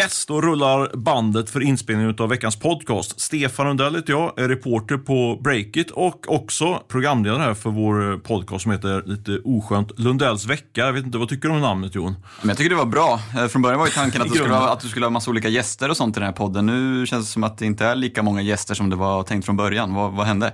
[0.00, 3.20] Yes, då rullar bandet för inspelningen av veckans podcast.
[3.20, 8.62] Stefan Rundell heter jag, är reporter på Breakit och också programledare här för vår podcast
[8.62, 10.80] som heter lite oskönt Lundells vecka.
[10.80, 12.16] Jag vet inte, vad tycker du om namnet Jon?
[12.40, 13.20] Men jag tycker det var bra.
[13.38, 15.30] Eh, Från början var ju tanken att, du skulle ha, att du skulle ha massa
[15.30, 16.66] olika gäster och sånt i den här podden.
[16.66, 19.44] Nu känns det som att det inte är lika många gäster som det var tänkt
[19.44, 19.94] från början.
[19.94, 20.52] Vad, vad hände?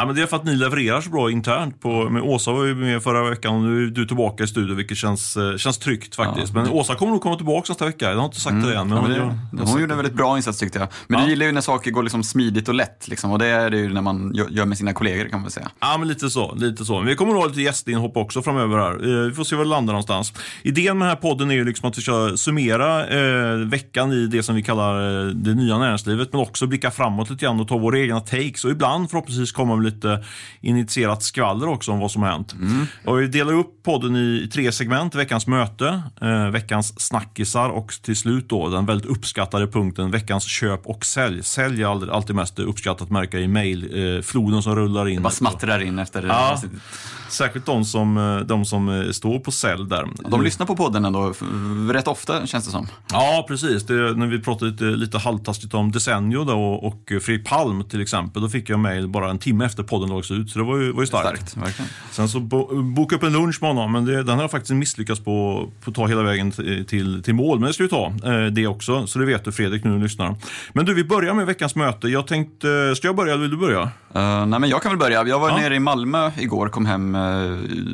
[0.00, 1.80] Ja, men det är för att ni levererar så bra internt.
[1.80, 4.76] På, men Åsa var ju med förra veckan och nu är du tillbaka i studion
[4.76, 6.54] vilket känns, eh, känns tryggt faktiskt.
[6.54, 8.10] Men Åsa kommer nog komma tillbaka nästa vecka.
[8.10, 8.88] Jag har inte sagt det än.
[8.88, 9.10] Men Mm.
[9.12, 10.88] Ja, men det, jag- hon gjorde en väldigt bra insats tyckte jag.
[11.08, 11.24] Men Ja.
[11.24, 13.08] du gillar ju när saker går liksom smidigt och lätt.
[13.08, 15.52] Liksom, och det är det ju när man gör med sina kollegor kan man väl
[15.52, 15.70] säga.
[15.80, 16.54] Ja, men lite så.
[16.54, 16.98] Lite så.
[16.98, 18.92] Men vi kommer nog ha lite gästinhopp också framöver här.
[18.92, 20.32] Eh, Vi får se var det landar någonstans.
[20.62, 24.26] Idén med den här podden är ju liksom att vi ska summera eh, veckan i
[24.26, 27.68] det som vi kallar eh, det nya näringslivet, men också blicka framåt lite grann och
[27.68, 30.24] ta våra egna takes och ibland förhoppningsvis komma med lite
[30.60, 32.54] initierat skvaller också om vad som har hänt.
[33.04, 35.14] Och vi delar upp podden i, tre segment.
[35.14, 40.86] Veckans möte, eh, veckans snackisar och till slut då den väldigt uppskattade punkten veckans köp
[40.86, 41.42] och sälj.
[41.42, 45.22] Sälj är alltid, mest uppskattat märka i mejlfloden som rullar in.
[45.22, 46.60] Bara smattrar in efter Ja.
[47.28, 50.08] Särskilt de som, eh, de som eh, står på sälj där.
[50.28, 51.34] De lyssnar på podden ändå
[51.92, 52.88] rätt ofta känns det som.
[53.12, 53.86] Ja, precis.
[53.86, 58.42] Det, när vi pratade lite, lite halvtaskigt om Desenio då, och, Fredrik Palm till exempel,
[58.42, 60.92] då fick jag mejl bara en timme efter podden lades ut, så det var ju,
[60.92, 61.48] var ju starkt.
[61.50, 61.80] Starkt.
[62.10, 64.72] Sen så bo, boka upp en lunch med honom, men det, den har jag faktiskt
[64.74, 67.58] misslyckats på att ta hela vägen till, till, mål.
[67.60, 69.06] Men det ska vi ta, eh, det också.
[69.06, 70.34] Så det vet du Fredrik nu när du lyssnar.
[70.72, 72.08] Men du, vi börjar med veckans möte.
[72.08, 73.80] Jag tänkte, ska jag börja eller vill du börja?
[74.16, 75.26] Uh, nej, men jag kan väl börja.
[75.26, 75.56] Jag var Ja.
[75.56, 77.17] nere i Malmö igår, kom hem, eh,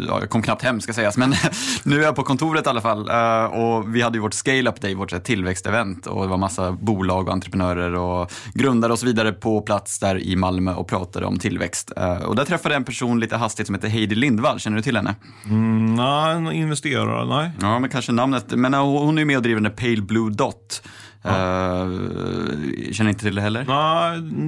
[0.08, 1.34] ja, jag kom knappt hem ska sägas, men
[1.82, 3.08] nu är jag på kontoret i alla fall.
[3.08, 7.28] Eh, och vi hade ju vårt scale-up day, vårt tillväxtevent och det var massa bolag
[7.28, 11.38] och entreprenörer och grundare och så vidare på plats där i Malmö och pratade om
[11.38, 11.92] tillväxt.
[11.96, 14.82] Eh, och där träffade jag en person lite hastigt som heter Heidi Lindvall, känner du
[14.82, 15.14] till henne?
[15.44, 17.50] Mm, nej, investerare, nej.
[17.60, 18.44] Ja, men kanske namnet.
[18.48, 20.82] Men eh, hon är med och driver den Pale Blue Dot.
[21.24, 21.32] Eh,
[22.92, 23.66] känner inte till det heller?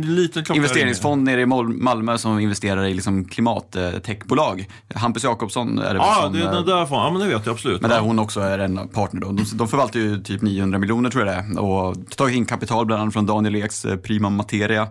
[0.04, 4.68] Liten klocka Investeringsfond nere i Malmö som investerar i liksom klimattechbolag.
[4.94, 6.98] Hampus Jakobsson är det Ja, som, det är eh, den därifrån.
[6.98, 7.80] Ja, men det vet jag absolut.
[7.80, 8.02] men där ja.
[8.02, 9.32] hon också är en partner då.
[9.32, 11.60] De, de förvaltar ju typ 900 miljoner tror jag det är.
[11.60, 14.88] Och tagit in kapital bland annat från Daniel Eks eh, Prima Materia.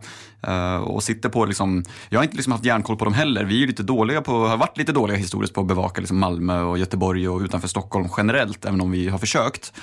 [0.83, 3.43] och sitter på liksom, jag har inte liksom haft järnkoll på dem heller.
[3.43, 6.17] Vi är ju lite dåliga på, har varit lite dåliga historiskt på att bevaka liksom
[6.17, 9.73] Malmö och Göteborg och utanför Stockholm generellt, även om vi har försökt.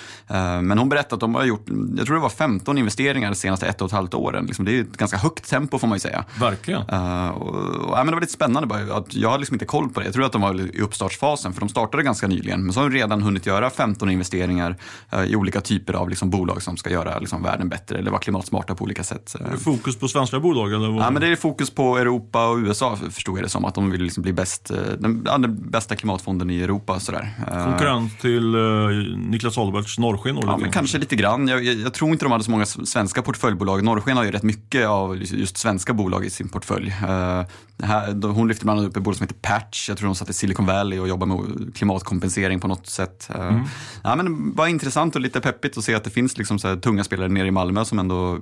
[0.63, 1.67] Men hon berättade att de har gjort,
[1.97, 4.47] jag tror det var 15 investeringar de senaste ett och ett halvt åren.
[4.47, 6.25] Liksom, det är ett ganska högt tempo får man ju säga.
[6.41, 6.83] Verkligen.
[6.93, 9.65] Uh, och, och, ja, men det var lite spännande bara, att jag hade liksom inte
[9.65, 10.07] koll på det.
[10.07, 12.65] Jag tror att de var i uppstartsfasen, för de startade ganska nyligen.
[12.65, 14.77] Men så har de redan hunnit göra 15 investeringar
[15.15, 18.21] uh, i olika typer av liksom, bolag som ska göra liksom, världen bättre eller vara
[18.21, 19.37] klimatsmarta på olika sätt.
[19.41, 20.89] Uh, Fokus på svenska bolag eller?
[20.89, 21.03] Vad?
[21.03, 23.65] Ja, men det är fokus på Europa och USA förstod jag det som.
[23.65, 27.01] Att de vill liksom bli bäst, eh, den, den bästa klimatfonden i Europa.
[27.01, 27.31] Sådär.
[27.65, 30.39] Konkurrent till uh, Niklas Alberts Norrsken?
[30.43, 31.49] Ja, kanske lite grann.
[31.49, 33.85] Jag, jag, jag tror inte de hade så många svenska portföljbolag.
[33.85, 36.95] Norrsken har ju rätt mycket av just svenska bolag i sin portfölj.
[37.09, 37.45] Eh,
[37.83, 39.89] här, hon lyfte bland annat upp ett bolag som heter Patch.
[39.89, 43.31] Jag tror de satt i Silicon Valley och jobbar med klimatkompensering på något sätt.
[43.35, 43.61] Eh,
[44.03, 46.77] ja, men det var intressant och lite peppigt att se att det finns liksom så
[46.77, 48.39] tunga spelare nere i Malmö som ändå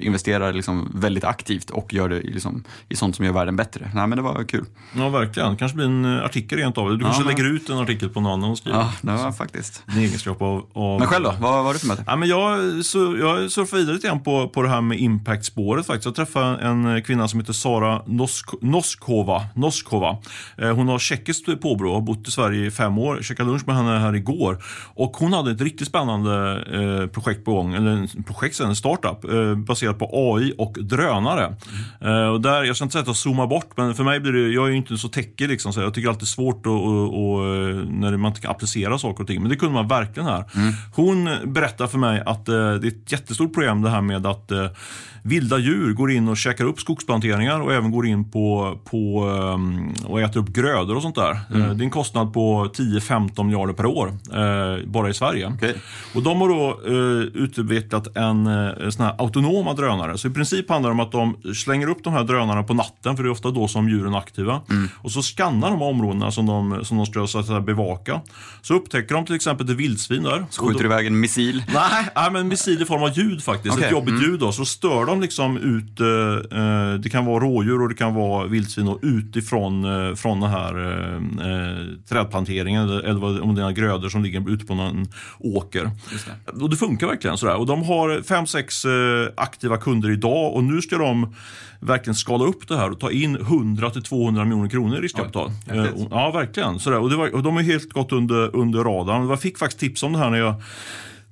[0.00, 3.90] investerar liksom väldigt aktivt och gör det i, liksom, i sånt som gör världen bättre.
[3.94, 4.64] Nej, men det var kul.
[4.96, 5.56] Ja, verkligen.
[5.56, 6.90] kanske blir en eh, artikel rent av.
[6.90, 8.78] Du kanske men- lägger ut en artikel på någon annan och skriver.
[8.78, 9.82] Ja, det var faktiskt.
[9.86, 10.98] Din egenskap av, av...
[10.98, 11.34] Men själv då?
[11.40, 12.04] Vad var det för möte?
[12.06, 15.86] Ja, men jag, så, jag surfar vidare lite grann på, på det här med impact-spåret.
[15.86, 16.04] Faktiskt.
[16.04, 18.46] Jag träffade en kvinna som heter Sara Nosk,
[18.80, 19.42] Noskova.
[19.54, 20.16] Noskova.
[20.58, 23.16] Eh, hon har tjeckiskt påbrå och har bott i Sverige i fem år.
[23.16, 24.62] Jag käkade lunch med henne här igår.
[24.94, 29.24] Och hon hade ett riktigt spännande eh, projekt på gång, eller en projekt, en startup,
[29.24, 31.56] eh, baserat på AI och drönare.
[32.00, 34.32] Eh, och där, jag ska inte säga att jag zoomar bort, men för mig blir
[34.32, 36.72] det, jag är ju inte så techig liksom, så jag tycker alltid svårt att, att,
[36.72, 39.40] att, när man inte kan applicera saker och ting.
[39.40, 40.44] Men det kunde man verkligen här.
[40.94, 44.52] Hon berättar för mig att det är ett jättestort problem det här med att
[45.22, 49.94] vilda djur går in och käkar upp skogsplanteringar och även går in på, på um,
[50.06, 51.30] och äter upp grödor och sånt där.
[51.30, 55.52] Eh, det är en kostnad på 10-15 miljarder per år eh, bara i Sverige.
[55.54, 55.74] Okej.
[56.14, 58.44] Och de har då eh, utvecklat en
[58.92, 60.18] sån här autonoma drönare.
[60.18, 63.16] Så i princip handlar det om att de slänger upp de här drönarna på natten,
[63.16, 64.60] för det är ofta då som djuren är aktiva.
[64.96, 68.20] Och så skannar de områdena som de, som de ska så bevaka.
[68.62, 70.46] Så upptäcker de till exempel ett vildsvin där.
[70.58, 71.62] Skjuter då- iväg en missil?
[71.74, 73.74] Nej, nej, men missil i form av ljud faktiskt.
[73.74, 74.52] Okej, Ett jobbigt ljud då.
[74.52, 78.46] Så stör de liksom ut, eh, eh, det kan vara rådjur och det kan vara
[78.46, 81.14] vildsvin och utifrån eh, från den här eh,
[81.50, 85.06] eh, trädplanteringen eller, om det är grödor som ligger ute på någon
[85.38, 85.90] åker.
[86.60, 87.56] Och det funkar verkligen sådär.
[87.56, 91.34] Och de har fem, sex eh, aktiva kunder idag och nu ska de
[91.80, 95.50] verkligen skala upp det här och ta in 100 till 200 miljoner kronor i riskkapital.
[95.50, 96.00] Häftigt.
[96.00, 96.78] Eh, Ja, verkligen.
[96.78, 96.98] Sådär.
[96.98, 99.28] Och, det var, och de är helt gått under, under radarn.
[99.28, 100.54] Jag fick faktiskt tips om det här när jag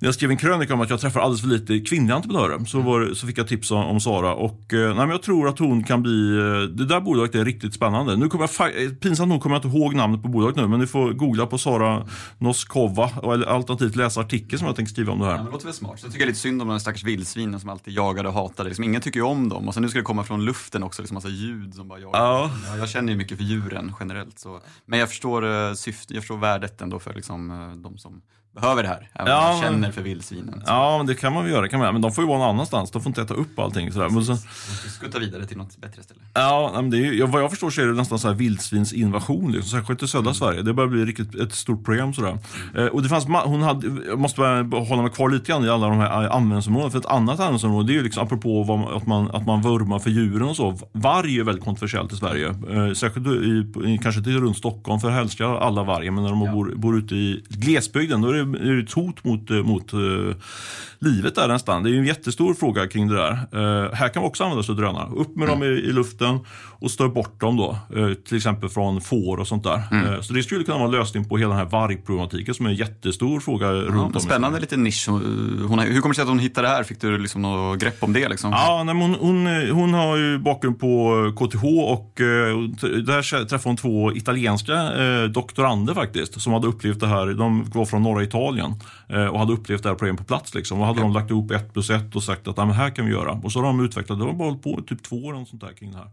[0.00, 3.14] jag skrev en krönika om att jag träffar alldeles för lite kvinnliga entreprenörer så, var,
[3.14, 4.34] så fick jag tips om, om Sara.
[4.34, 7.44] Och, eh, nej, men jag tror att hon kan bli, eh, det där bolaget är
[7.44, 8.16] riktigt spännande.
[8.16, 10.80] Nu kommer jag, eh, pinsamt nog kommer jag inte ihåg namnet på bolaget nu, men
[10.80, 12.06] ni får googla på Sara
[12.38, 15.36] Noskova eller alternativt läsa artikeln som jag tänker skriva om det här.
[15.36, 16.00] Ja, det låter väl smart.
[16.00, 18.68] Så jag tycker lite synd om de stackars vildsvinen som alltid jagade och hatade.
[18.68, 21.02] Liksom, ingen tycker ju om dem och sen nu ska det komma från luften också,
[21.02, 22.20] liksom massa ljud som bara jagar.
[22.20, 22.50] Ja.
[22.66, 24.38] Ja, jag känner ju mycket för djuren generellt.
[24.38, 24.60] Så.
[24.86, 28.22] Men jag förstår, syft, jag förstår värdet ändå för liksom, de som
[28.60, 29.10] behöver det här.
[29.12, 30.52] Även Ja, man känner för vildsvinen.
[30.54, 30.62] Så.
[30.66, 31.68] Ja, men det kan man väl göra.
[31.68, 32.90] Kan man, men de får ju vara någon annanstans.
[32.90, 33.92] De får inte äta upp allting.
[33.92, 34.08] Sådär.
[34.08, 36.20] Men sen, De ska skutta vidare till något bättre ställe.
[36.34, 38.34] Ja, men det är, ju- ja, vad jag förstår så är det nästan så här
[38.34, 40.62] vildsvinsinvasion, liksom, särskilt i södra Sverige.
[40.62, 42.14] Det börjar bli riktigt ett stort problem.
[42.14, 42.38] Sådär.
[42.76, 45.68] Eh, och det fanns, hon hade, jag måste bara hålla mig kvar lite grann i
[45.68, 46.90] alla de här eh, användningsområdena.
[46.90, 49.98] För ett annat användningsområde, det är ju liksom apropå vad, att, man, att man vurmar
[49.98, 50.78] för djuren och så.
[50.92, 52.46] Varg är väldigt kontroversiellt i Sverige.
[52.48, 56.10] Eh, särskilt i, kanske inte runt Stockholm, för älskar alla vargar.
[56.10, 59.24] Men när de bor, bor ute i glesbygden, då är det, är det ett hot
[59.24, 60.36] mot, eh, mot eh,
[60.98, 61.82] livet där nästan.
[61.82, 63.32] Det är en jättestor fråga kring det där.
[63.32, 65.08] Eh, här kan vi också använda sig av drönare.
[65.16, 66.38] Upp med dem i, i luften
[66.80, 67.78] och stör bort dem då.
[67.96, 69.82] Eh, till exempel från får och sånt där.
[69.92, 72.70] Eh, så det skulle kunna vara en lösning på hela den här vargproblematiken som är
[72.70, 74.10] en jättestor fråga runt Ja, om.
[74.12, 75.08] men i spännande liten nisch.
[75.08, 76.82] Hon, hur kommer det sig att hon hittade det här?
[76.82, 78.28] Fick du liksom något grepp om det?
[78.28, 78.50] Liksom?
[78.50, 84.12] Ja, nej, hon, hon, hon har ju bakgrund på KTH och där träffade hon två
[84.12, 84.90] italienska
[85.28, 87.26] doktorander faktiskt som hade upplevt det här.
[87.26, 88.74] De var från norra Italien
[89.32, 90.54] och hade upplevt det här problemet på plats.
[90.54, 90.80] Liksom.
[90.80, 93.04] Och hade de lagt ihop ett plus ett och sagt att "Nej, men här kan
[93.06, 93.32] vi göra.
[93.32, 95.72] Och så har de utvecklat, det har bara hållit på typ två år sånt där
[95.72, 96.08] kring det här.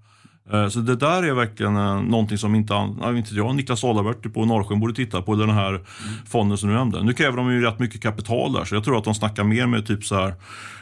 [0.64, 2.74] Eh, Så det där är verkligen eh, någonting som inte,
[3.06, 5.82] inte jag, Niklas Alabert på Norrsjön borde titta på, den här
[6.28, 7.04] fonden som du nämnde.
[7.04, 9.68] Nu kräver de ju rätt mycket kapital där, så jag tror att de snackar mer
[9.68, 10.34] med typ så här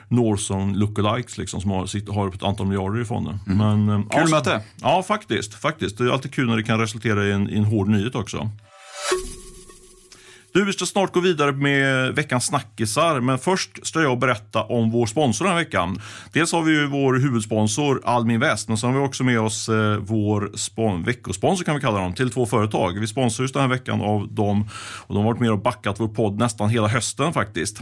[0.07, 3.39] Norson lookalikes liksom, som har, har ett antal miljarder i fonden.
[3.45, 4.61] Men, eh, Kul ja, möte.
[4.81, 5.97] Ja, faktiskt, faktiskt.
[5.97, 8.49] Det är alltid kul när det kan resultera i en, i en hård nyhet också.
[10.53, 14.91] Du, vi ska snart gå vidare med veckans snackisar, men först ska jag berätta om
[14.91, 16.01] vår sponsor den här veckan.
[16.33, 19.69] Dels har vi ju vår huvudsponsor Almi Invest, men sen har vi också med oss
[19.69, 22.99] eh, vår spon- veckosponsor kan vi kalla dem, till två företag.
[22.99, 24.69] Vi sponsrar just den här veckan av dem
[25.07, 27.81] och de har varit med och backat vår podd nästan hela hösten faktiskt.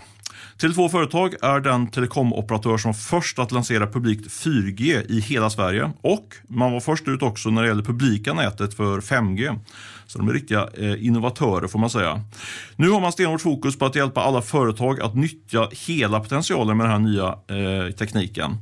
[0.58, 5.92] Tele2 Företag är den telekomoperatör som var först att lansera publikt 4G i hela Sverige
[6.02, 9.60] och man var först ut också när det gäller publika nätet för 5G.
[10.12, 12.22] Så de är riktiga eh, innovatörer får man säga.
[12.76, 16.86] Nu har man stenhårt fokus på att hjälpa alla företag att nyttja hela potentialen med
[16.86, 18.58] den här nya eh, tekniken.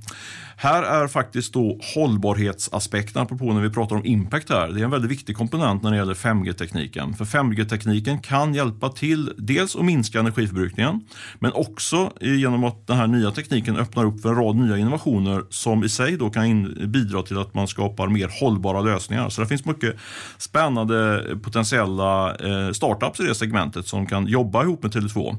[0.62, 4.68] Här är faktiskt då hållbarhetsaspekten, apropå när vi pratar om impact här.
[4.68, 7.14] Det är en väldigt viktig komponent när det gäller 5G-tekniken.
[7.14, 11.02] För 5G-tekniken kan hjälpa till dels att minska energiförbrukningen,
[11.40, 15.44] men också genom att den här nya tekniken öppnar upp för en rad nya innovationer
[15.50, 19.30] som i sig då kan in, bidra till att man skapar mer hållbara lösningar.
[19.30, 19.96] Så det finns mycket
[20.38, 25.38] spännande potentiella eh, startups i det segmentet som kan jobba ihop med Tele2.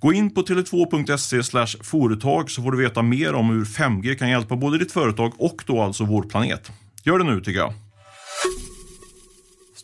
[0.00, 4.57] Gå in på tele2.se företag så får du veta mer om hur 5G kan hjälpa
[4.58, 6.70] både ditt företag och då alltså vår planet.
[7.04, 7.72] Gör det nu tycker jag.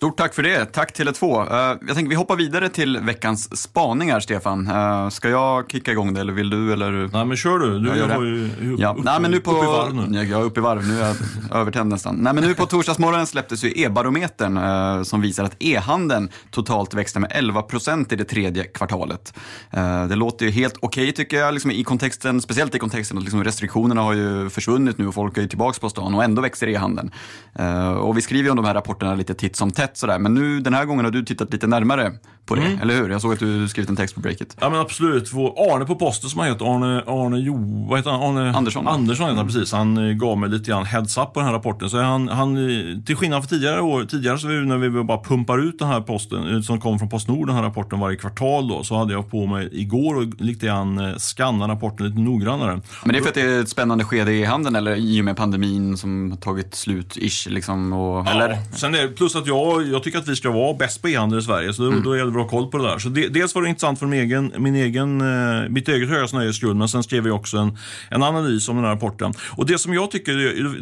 [0.04, 0.64] Stort tack för det.
[0.64, 1.42] Tack Tele2.
[1.42, 4.68] Uh, jag tänker vi hoppar vidare till veckans spaningar, Stefan.
[4.68, 6.72] Uh, ska jag kicka igång det eller vill du?
[6.72, 6.92] Eller?
[7.12, 8.14] Nej men kör du, du Jag det.
[8.14, 10.24] har ju upp, Ja, nej, men nu på, upp i varv nu.
[10.24, 11.16] Jag är uppe i varv, nu är jag
[11.60, 12.16] övertänd nästan.
[12.16, 17.20] Nej, men nu på torsdagsmorgonen släpptes ju e-barometern eh, som visar att e-handeln totalt växte
[17.20, 19.34] med 11 procent i det tredje kvartalet.
[19.70, 23.24] Eh, det låter ju helt okej tycker jag, liksom i kontexten, speciellt i kontexten att
[23.24, 26.42] liksom restriktionerna har ju försvunnit nu och folk är ju tillbaka på stan och ändå
[26.42, 27.10] växer e-handeln.
[27.58, 30.34] Eh, och vi skriver ju om de här rapporterna lite titt som tätt sådär, men
[30.34, 32.12] nu den här gången har du tittat lite närmare
[32.46, 32.80] på det, Mm.
[32.80, 33.10] eller hur?
[33.10, 34.56] Jag såg att du skrivit en text på breaket.
[34.60, 35.32] Ja men absolut.
[35.32, 38.22] Vår Arne på posten som han heter, Arne, Arne Jo, vad heter han?
[38.22, 38.88] Arne Andersson.
[38.88, 39.72] Andersson heter han precis.
[39.72, 41.90] Han eh, gav mig lite grann heads up på den här rapporten.
[41.90, 45.58] Så han, han, eh, till skillnad från tidigare år, tidigare så när vi bara pumpar
[45.68, 48.82] ut den här posten, eh, som kom från Postnord, den här rapporten varje kvartal då,
[48.82, 52.80] så hade jag på mig igår och lite grann skanna rapporten lite noggrannare.
[53.04, 55.24] Men det är för att det är ett spännande skede i handeln eller i och
[55.24, 58.48] med pandemin som har tagit slut, ish, liksom, och, eller?
[58.50, 61.08] Ja, sen är det, plus att jag, jag tycker att vi ska vara bäst på
[61.08, 62.98] e-handel i Sverige, så då, då gäller det ha koll på det där.
[62.98, 66.26] Så det, dels var det intressant för min egen, min egen, eh, mitt eget höga
[66.32, 67.78] nöjes skull, men sen skrev jag också en,
[68.10, 69.32] en analys om den här rapporten.
[69.50, 70.32] Och det som jag tycker,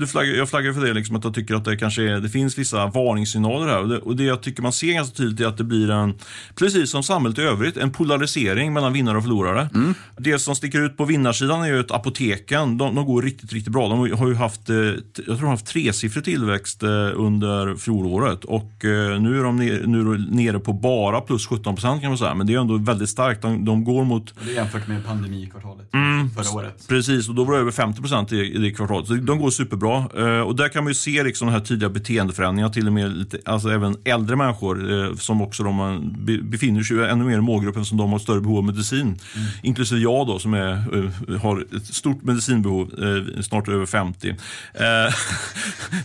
[0.00, 2.28] du- flaggar, jag flaggar för det, liksom, att jag tycker att det kanske är, det
[2.28, 3.78] finns vissa varningssignaler här.
[3.80, 6.14] Och det, och det jag tycker man ser ganska tydligt är att det blir en,
[6.54, 9.68] precis som samhället i övrigt, en polarisering mellan vinnare och förlorare.
[10.18, 13.72] Det som sticker ut på vinnarsidan är ju att apoteken, de, de går riktigt, riktigt
[13.72, 13.88] bra.
[13.88, 18.44] De har ju haft, eh, jag tror de har haft tresiffrig tillväxt eh, under fjolåret
[18.44, 22.00] och och eh, nu är de nere, nu de nere på bara plus 17 procent
[22.00, 22.34] kan man säga.
[22.34, 23.42] Men det är ändå väldigt starkt.
[23.42, 24.34] De, de går mot...
[24.44, 26.30] Det är jämfört med pandemikvartalet Mm.
[26.30, 26.88] förra året.
[26.88, 29.06] Precis, och då var det över 50 procent i, i det kvartalet.
[29.06, 29.96] Så de går superbra.
[30.18, 32.68] Eh, och där kan man ju se liksom den här tydliga beteendeförändringar.
[32.68, 37.08] Till och med lite, alltså även äldre människor eh, som också de be, befinner sig
[37.10, 39.18] ännu mer i målgruppen som de har större behov av medicin.
[39.62, 44.28] Inklusive jag då som är, har ett stort medicinbehov, eh, snart över 50.
[44.28, 44.34] Eh,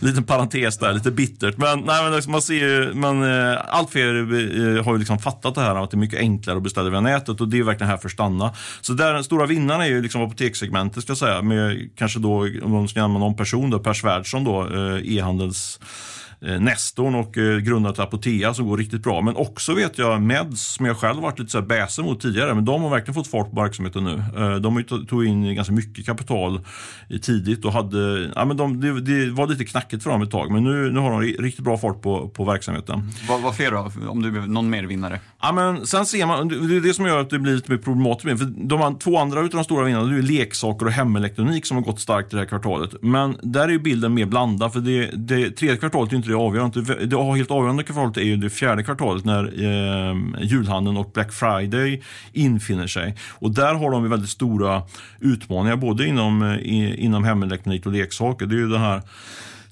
[0.00, 1.56] liten parentes där, lite bittert.
[1.58, 5.18] Men, nej, men liksom man ser ju, men, eh, allt fler eh, har ju liksom
[5.18, 7.62] fattat det här att det är mycket enklare att beställa via nätet och det är
[7.62, 8.54] verkligen här för att stanna.
[8.80, 12.48] Så där den stora vinnaren är ju liksom apotekssegmentet ska jag säga, med kanske då,
[12.62, 15.86] om man ska nämna någon person då, Per Svärdson då, eh, e-handels eh,
[16.40, 19.20] Nestorn och eh, grundare till Apotea som går riktigt bra.
[19.20, 22.54] Men också vet jag Meds som jag själv varit lite så här bäsen mot tidigare.
[22.54, 24.22] Men de har verkligen fått fart på verksamheten nu.
[24.36, 26.60] Eh, de tog in ganska mycket kapital
[27.22, 30.50] tidigt och hade, ja, men de, det, det var lite knackigt för dem ett tag.
[30.50, 33.10] Men nu, nu har de ri- riktigt bra fart på, på verksamheten.
[33.28, 33.92] Vad, vad fler då?
[34.08, 35.20] Om du någon mer vinnare?
[35.42, 37.78] Ja, men sen ser man, det är det som gör att det blir lite mer
[37.78, 38.38] problematiskt.
[38.38, 41.84] För de två andra utav de stora vinnarna det är leksaker och hemelektronik som har
[41.84, 42.90] gått starkt i det här kvartalet.
[43.02, 44.72] Men där är ju bilden mer blandad.
[44.72, 47.06] För det, det tredje kvartalet är ju inte det avgörande.
[47.06, 52.02] Det, helt avgörande kvartalet är ju det fjärde kvartalet när eh, julhandeln och Black Friday
[52.32, 53.14] infinner sig.
[53.38, 54.82] Och där har de väldigt stora
[55.20, 58.46] utmaningar både inom, eh, inom hemelektronik och leksaker.
[58.46, 59.02] Det är ju den här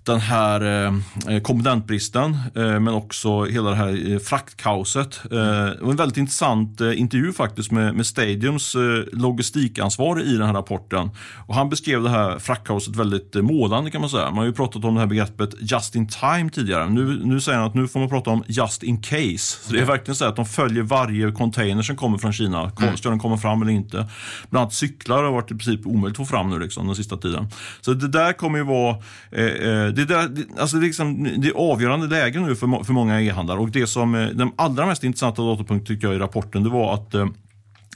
[0.07, 0.87] den här
[1.29, 5.21] eh, komponentbristen eh, men också hela det här eh, fraktkaoset.
[5.25, 8.81] Eh, det var en väldigt intressant eh, intervju faktiskt med, med Stadiums eh,
[9.13, 11.11] logistikansvarig i den här rapporten.
[11.47, 14.25] Och han beskrev det här fraktkaoset väldigt eh, målande kan man säga.
[14.25, 16.91] Man har ju pratat om det här begreppet just in time tidigare.
[16.91, 19.39] Nu, nu säger han att nu får man prata om just in case.
[19.39, 22.73] Så det är verkligen så att de följer varje container som kommer från Kina.
[22.97, 24.09] Ska den komma fram eller inte?
[24.51, 27.17] Bland annat cyklar har varit i princip omöjligt att få fram nu liksom, den sista
[27.17, 27.49] tiden.
[27.81, 28.97] Så det där kommer ju vara
[29.31, 32.85] eh, eh, det, där, det, alltså det, är liksom, det är avgörande läge nu för,
[32.85, 33.59] för många e-handlare.
[33.59, 36.95] Och det som, eh, den allra mest intressanta datapunkten tycker jag i rapporten, det var
[36.95, 37.27] att eh,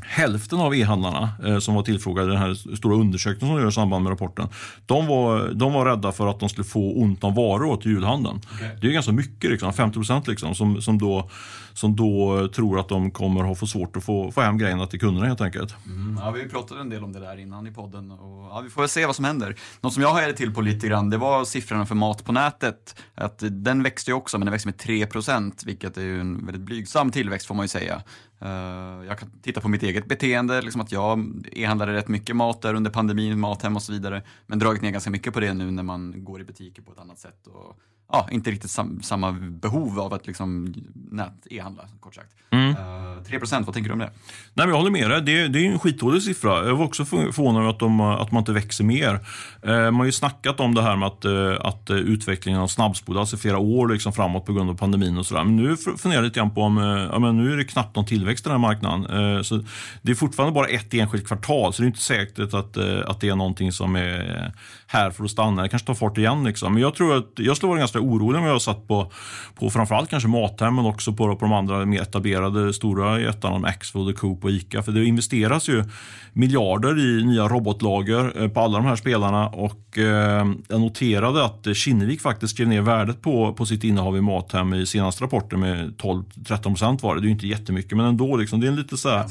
[0.03, 3.75] Hälften av e-handlarna eh, som var tillfrågade i den här stora undersökningen som görs i
[3.75, 4.49] samband med rapporten,
[4.87, 8.41] de var, de var rädda för att de skulle få ont om varor till julhandeln.
[8.81, 11.31] Det är ganska mycket, liksom, 50 procent liksom, som, som, då,
[11.73, 14.87] som då eh, tror att de kommer ha för svårt att få, få hem grejerna
[14.87, 15.75] till kunderna helt enkelt.
[15.87, 18.71] Mm, ja, vi pratade en del om det där innan i podden och ja, vi
[18.71, 19.57] får väl se vad som händer.
[19.81, 22.97] Något som jag hajade till på lite grann, det var siffrorna för mat på nätet.
[23.15, 26.63] Att den växte ju också, men den växte med 3% vilket är ju en väldigt
[26.63, 28.03] blygsam tillväxt får man ju säga.
[28.41, 32.63] Eh, jag kan titta på mitt eget beteende, liksom att jag e-handlade rätt mycket mat
[32.63, 34.23] där under pandemin, mat hem och så vidare.
[34.47, 36.99] Men dragit ner ganska mycket på det nu när man går i butiker på ett
[36.99, 37.47] annat sätt.
[37.47, 37.77] Och,
[38.13, 40.75] ja, inte riktigt sam samma behov av att liksom
[41.11, 42.31] nät-e-handla, kort sagt.
[42.51, 42.71] Mm.
[42.71, 44.11] Eh, 3 vad tänker du om det?
[44.55, 45.23] Nej, men jag håller med dig.
[45.23, 46.67] Det, det är en skitdålig siffra.
[46.67, 49.21] Jag var också för- förvånad över att, de, att man inte växer mer.
[49.63, 53.35] Eh, man har ju snackat om det här med att, eh, att utvecklingen har snabbspolats
[53.35, 55.45] i flera år liksom framåt på grund av pandemin och sådär.
[55.45, 56.77] Men nu funderar jag lite grann på om,
[57.13, 59.45] ja, men nu är det knappt någon tillväxt i den här marknaden.
[59.45, 59.65] Så
[60.03, 62.77] det är fortfarande bara ett enskilt kvartal, så det är inte säkert att,
[63.07, 64.53] att det är någonting som är
[64.93, 65.63] här för att stanna.
[65.63, 66.45] Det kanske tar fart igen.
[66.45, 66.73] Liksom.
[66.73, 69.13] Men jag tror att jag skulle vara ganska orolig om jag har satt på,
[69.55, 74.19] på framförallt kanske Mathem, men också på, på de andra mer etablerade stora jättarna, Axfood,
[74.19, 74.83] Coop och Ica.
[74.83, 75.85] För det investeras ju
[76.33, 81.77] miljarder i nya robotlager eh, på alla de här spelarna och eh, jag noterade att
[81.77, 85.95] Kinnevik faktiskt skrev ner värdet på, på sitt innehav i Mathem i senaste rapporten med
[85.97, 87.21] 12-13 procent var det.
[87.21, 89.25] Det är ju inte jättemycket men ändå liksom, det är en lite så här,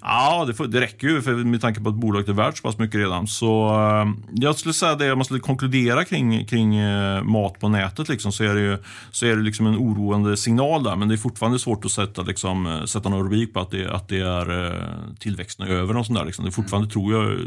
[0.00, 2.62] Ja, det, får, det räcker ju för, med tanke på att bolaget är värt så
[2.62, 3.26] pass mycket redan.
[3.26, 7.68] Så eh, jag skulle säga det, om man skulle konkludera kring, kring eh, mat på
[7.68, 8.78] nätet liksom, så är det ju
[9.10, 10.96] så är det liksom en oroande signal där.
[10.96, 13.94] Men det är fortfarande svårt att sätta, liksom, eh, sätta någon rubrik på att det,
[13.94, 14.82] att det är eh,
[15.18, 15.96] tillväxten är över.
[15.96, 16.44] Och sånt där, liksom.
[16.44, 17.38] Det fortfarande, tror jag,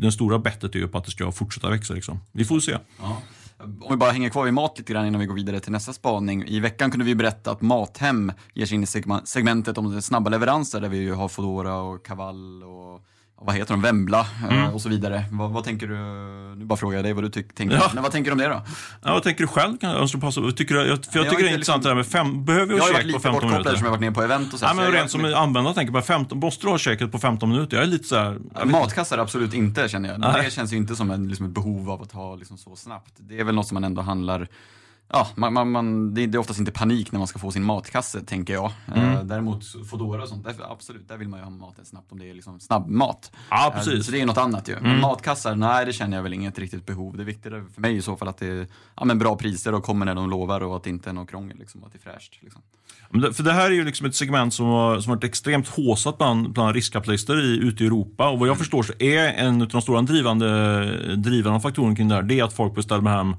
[0.00, 1.94] den stora bettet är ju på att det ska fortsätta växa.
[1.94, 2.20] Liksom.
[2.32, 2.78] Vi får se.
[3.00, 3.22] Ja.
[3.58, 5.92] Om vi bara hänger kvar vid mat lite grann innan vi går vidare till nästa
[5.92, 6.44] spaning.
[6.46, 8.86] I veckan kunde vi berätta att Mathem ger sig in i
[9.24, 13.02] segmentet om snabba leveranser där vi ju har Foodora och Kaval och
[13.40, 15.24] vad heter de, Vembla eh, och så vidare.
[15.30, 15.94] Vad, vad tänker du,
[16.56, 17.90] nu bara frågar jag dig vad du tänker, Ja.
[17.94, 18.62] men vad tänker du om det då?
[19.02, 19.78] Ja, vad tänker du själv?
[19.78, 21.88] Kan jag, passa, tycker du, jag, för jag Jag tycker har det är intressant det
[21.88, 23.52] här med fem, behöver Jag jag har ju ha varit käk på lite 15 bortkopplad
[23.52, 23.70] minuter?
[23.70, 24.66] eftersom jag har varit nere på event och så.
[24.68, 27.48] Så men jag- rent som användare tänker bara 15, måste du ha käket på 15
[27.48, 27.76] minuter?
[27.76, 30.20] Jag är lite så här, jag Matkassar absolut inte känner jag.
[30.20, 30.42] Nej.
[30.44, 33.12] Det känns ju inte som en, liksom ett behov av att ha liksom så snabbt.
[33.18, 34.48] Det är väl något som man ändå handlar
[35.12, 38.20] Ja, man, man, man, det, är oftast inte panik när man ska få sin matkasse,
[38.20, 38.72] tänker jag.
[38.94, 39.12] Mm.
[39.12, 42.18] Eh, däremot Foodora och sånt, där, absolut, där vill man ju ha maten snabbt om
[42.18, 43.32] det är liksom snabbmat.
[43.50, 43.92] Ja, Eh, precis.
[43.92, 44.02] Mm.
[44.02, 44.76] Så det är något annat ju.
[44.80, 47.16] Men matkassar, nej det känner jag väl inget riktigt behov.
[47.16, 49.74] Det är viktigare för mig i så fall att det är ja, men bra priser
[49.74, 51.98] och kommer när de lovar och att det inte är något krångel, liksom, att det
[51.98, 52.38] är fräscht.
[52.42, 52.62] Liksom.
[53.10, 55.68] Det- För det här är ju liksom ett segment som har, som har varit extremt
[55.68, 58.28] håsat bland, bland riskkapitalister i, ute i Europa.
[58.28, 62.14] Och vad jag förstår så är en av de stora drivande, drivande faktorerna kring det
[62.14, 63.36] här, det är att folk beställer hem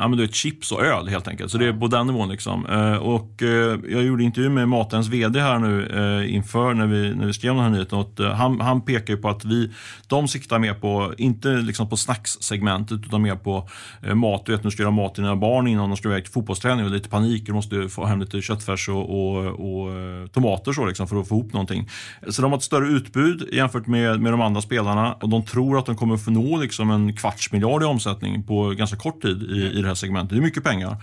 [0.00, 1.50] ja, men du vet, chips och öl helt enkelt.
[1.50, 2.28] Så det är på den nivån.
[2.28, 2.66] Liksom.
[2.66, 7.14] Eh, och, eh, jag gjorde intervju med Matens VD här nu eh, inför när vi,
[7.14, 7.98] när vi skrev den här nyheten.
[7.98, 9.70] Och, han, han pekar på att vi,
[10.06, 13.68] de siktar mer på, inte liksom på snackssegmentet utan mer på
[14.14, 14.46] mat.
[14.46, 16.84] Du vet, nu ska göra mat till dina barn innan de ska iväg till fotbollsträning
[16.84, 17.46] och lite panik.
[17.46, 19.90] Du måste få hem lite köttfärs och, och, och
[20.32, 21.88] tomater så, liksom, för att få ihop någonting.
[22.28, 25.78] Så de har ett större utbud jämfört med, med de andra spelarna och de tror
[25.78, 29.42] att de kommer få nå liksom en kvarts miljard i omsättning på ganska kort tid
[29.42, 30.30] i, i det här segmentet.
[30.30, 30.96] Det är mycket pengar.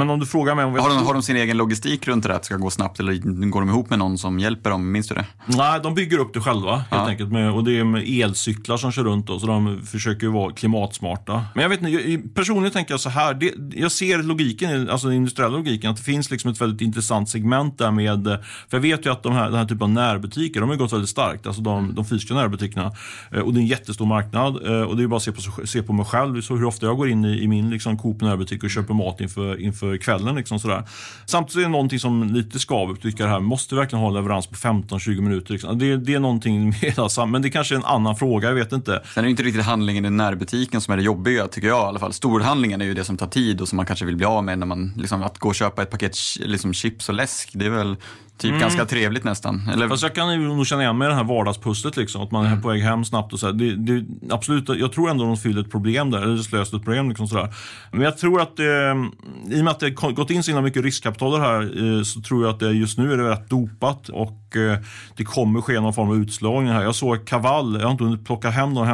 [0.00, 2.28] Men om du frågar mig om har, de, har de sin egen logistik runt det
[2.28, 3.12] där, att det ska gå snabbt eller
[3.50, 4.92] går de ihop med någon som hjälper dem?
[4.92, 5.26] Minns du det?
[5.46, 7.08] Nej, de bygger upp det själva helt ja.
[7.08, 7.32] enkelt.
[7.32, 11.44] Med, och det är med elcyklar som kör runt då, så de försöker vara klimatsmarta.
[11.54, 13.34] Men jag vet inte, personligen tänker jag så här.
[13.34, 17.28] Det, jag ser logiken, alltså den industriella logiken, att det finns liksom ett väldigt intressant
[17.28, 18.24] segment där med,
[18.68, 20.92] för jag vet ju att de här, den här typen av närbutiker, de har gått
[20.92, 22.92] väldigt starkt, alltså de, de fysiska närbutikerna.
[23.32, 25.82] Eh, och det är en jättestor marknad och det är bara att se på, se
[25.82, 28.64] på mig själv, så hur ofta jag går in i, i min liksom, Coop närbutik
[28.64, 30.34] och köper mat inför, inför för kvällen.
[30.34, 30.82] Liksom sådär.
[31.26, 33.40] Samtidigt är det någonting som lite skaver tycker jag här.
[33.40, 35.52] Måste vi verkligen ha leverans på 15-20 minuter?
[35.52, 35.78] Liksom?
[35.78, 37.00] Det, det, är någonting mer.
[37.00, 39.02] alltså, men det kanske är en annan fråga, jag vet inte.
[39.14, 41.88] Sen är det inte riktigt handlingen i närbutiken som är det jobbiga, tycker jag i
[41.88, 42.12] alla fall.
[42.12, 44.58] Storhandlingen är ju det som tar tid och som man kanske vill bli av med
[44.58, 47.70] när man, liksom, att gå och köpa ett paket liksom, chips och läsk, det är
[47.70, 47.96] väl
[48.40, 48.60] Typ mm.
[48.60, 49.68] ganska trevligt nästan.
[49.72, 49.88] Eller...
[49.88, 51.96] Fast jag kan nog känna igen mig i det här vardspusslet.
[51.96, 52.62] Liksom, att man är mm.
[52.62, 53.32] på väg hem snabbt.
[53.32, 56.22] och så det, det, Absolut, jag tror ändå de fyller ett problem där.
[56.22, 57.08] Eller löst ett problem.
[57.08, 57.54] Liksom, sådär.
[57.90, 58.96] Men jag tror att det,
[59.50, 62.44] i och med att det gått in så himla mycket riskkapital här eh, så tror
[62.44, 64.08] jag att det just nu är det rätt dopat.
[64.08, 64.78] Och eh,
[65.16, 66.82] det kommer ske någon form av utslagning här.
[66.82, 68.86] Jag såg Kaval, jag har inte hunnit plocka hem de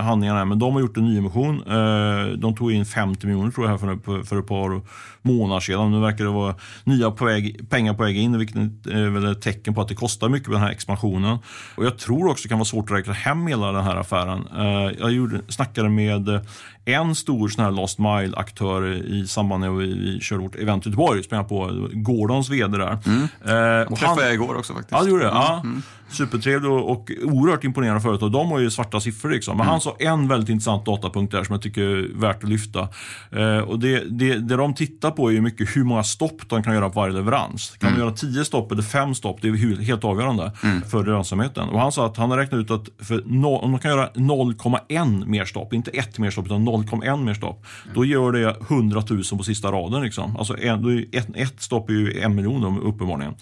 [0.00, 1.62] handlingarna men de har gjort en nyemission.
[1.66, 4.80] Eh, de tog in 50 miljoner tror jag här för, för ett par
[5.22, 5.90] månader sedan.
[5.90, 6.54] Nu verkar det vara
[6.84, 8.56] nya på väg, pengar på väg in, vilket
[8.86, 11.38] är eh, väl ett tecken på att det kostar mycket med den här expansionen.
[11.74, 14.48] Och jag tror också det kan vara svårt att räkna hem hela den här affären.
[14.58, 16.40] Eh, jag gjorde, snackade med
[16.88, 20.88] en stor sån här Last Mile-aktör i samband med att vi körde vårt event i
[20.88, 21.22] Göteborg.
[21.22, 22.98] Sprang på Gordons VD där.
[23.06, 23.22] Mm.
[23.22, 24.92] Eh, och träffade jag igår också faktiskt.
[24.92, 25.30] Ja, det gjorde det.
[25.30, 25.42] Mm.
[25.42, 25.60] Ja.
[25.64, 25.82] Mm.
[26.10, 28.32] Supertrevlig och, och oerhört imponerande företag.
[28.32, 29.30] De har ju svarta siffror.
[29.30, 29.56] Liksom.
[29.56, 29.70] Men mm.
[29.70, 32.88] han sa en väldigt intressant datapunkt där som jag tycker är värt att lyfta.
[33.30, 36.62] Eh, och det, det, det de tittar på är ju mycket hur många stopp de
[36.62, 37.76] kan göra på varje leverans.
[37.78, 38.00] Kan mm.
[38.00, 40.82] de göra 10 stopp eller 5 stopp, det är helt avgörande mm.
[40.82, 41.68] för lönsamheten.
[41.68, 44.10] Och han sa att han har räknat ut att för no, om de kan göra
[44.14, 47.94] 0,1 mer stopp, inte ett mer stopp utan 0,1 mer stopp, mm.
[47.94, 50.02] då gör det 100 000 på sista raden.
[50.02, 50.36] Liksom.
[50.36, 53.34] Alltså en, ett, ett stopp är ju en miljon uppenbarligen.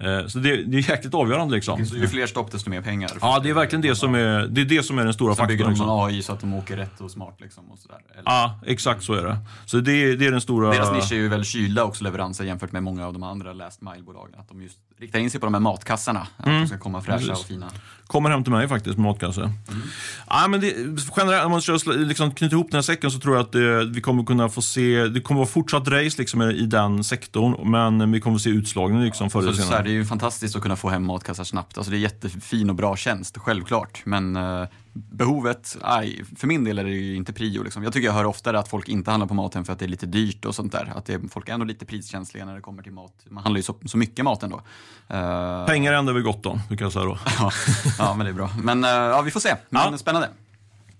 [0.00, 1.54] Eh, så det, det är jäkligt avgörande.
[1.54, 3.10] Liksom fler stopp desto mer pengar.
[3.20, 5.42] Ja, det är verkligen det som är, det är, det som är den stora Sen
[5.42, 5.56] faktorn.
[5.58, 7.36] bygger de någon AI så att de åker rätt och smart.
[7.40, 7.98] Liksom, och sådär.
[8.12, 8.22] Eller?
[8.24, 9.38] Ja, exakt så är det.
[9.66, 10.70] Så det, det är den stora...
[10.70, 13.80] Deras nisch är ju väldigt kylda också leveranser jämfört med många av de andra last
[13.80, 14.34] mile-bolagen.
[14.38, 16.26] Att de just riktar in sig på de här matkassarna.
[16.36, 16.60] Att mm.
[16.60, 17.40] de ska komma fräscha Precis.
[17.40, 17.70] och fina.
[18.06, 19.40] Kommer hem till mig faktiskt matkasse.
[19.40, 19.82] Mm.
[20.28, 20.74] Ja, men det,
[21.16, 24.00] generellt, om man liksom knyta ihop den här säcken så tror jag att det, vi
[24.00, 28.20] kommer kunna få se, det kommer vara fortsatt race liksom i den sektorn, men vi
[28.20, 29.82] kommer få se utslagning liksom förr eller senare.
[29.82, 31.78] Det är ju fantastiskt att kunna få hem matkassar snabbt.
[31.78, 34.02] Alltså det är jättefin och bra tjänst, självklart.
[34.04, 37.62] Men uh, behovet, aj, för min del är det ju inte prio.
[37.62, 37.82] Liksom.
[37.82, 39.88] Jag tycker jag hör oftare att folk inte handlar på maten för att det är
[39.88, 40.92] lite dyrt och sånt där.
[40.96, 43.12] Att det, folk är ändå lite priskänsliga när det kommer till mat.
[43.28, 44.56] Man handlar ju så, så mycket mat ändå.
[44.56, 47.18] Uh, Pengar är ändå väl gott då, brukar jag säga då.
[47.38, 47.50] ja,
[47.98, 48.50] ja, men det är bra.
[48.62, 49.54] Men uh, ja, vi får se.
[49.68, 49.98] Men ja.
[49.98, 50.28] Spännande.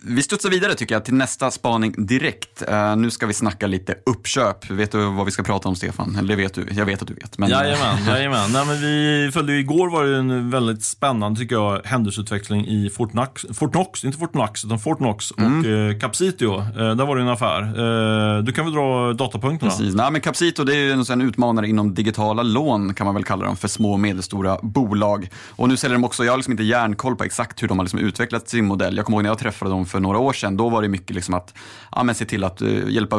[0.06, 2.62] Vi studsar vidare tycker jag till nästa spaning direkt.
[2.70, 4.70] Uh, nu ska vi snacka lite uppköp.
[4.70, 6.16] Vet du vad vi ska prata om Stefan?
[6.16, 6.66] Eller det vet du?
[6.70, 7.38] Jag vet att du vet.
[7.38, 7.50] Men...
[7.50, 8.52] Jajamän, jajamän.
[8.52, 13.46] Nej, men vi följde igår var det en väldigt spännande tycker jag händelseutveckling i Fortnox,
[13.52, 15.60] Fortnox inte Fortnox utan Fortnox mm.
[15.60, 16.58] och eh, Capsitio.
[16.58, 17.62] Eh, där var det en affär.
[17.62, 19.70] Eh, du kan väl dra datapunkterna?
[19.70, 19.94] Precis.
[19.94, 23.44] Nej, men Capsito det är en, en utmanare inom digitala lån kan man väl kalla
[23.44, 25.28] dem för små och medelstora bolag.
[25.50, 27.84] Och nu säljer de också, jag har liksom inte järnkoll på exakt hur de har
[27.84, 28.96] liksom utvecklat sin modell.
[28.96, 31.16] Jag kommer ihåg när jag träffade dem för några år sedan, då var det mycket
[31.16, 31.54] liksom att
[31.92, 33.16] ja, men se till att uh, hjälpa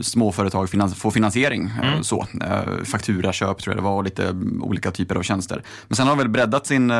[0.00, 1.64] småföretag finans få finansiering.
[1.82, 2.04] Eh, mm.
[2.04, 2.26] så.
[2.34, 5.62] Uh, fakturaköp tror jag det var och lite olika typer av tjänster.
[5.88, 6.92] Men sen har de väl breddat sin,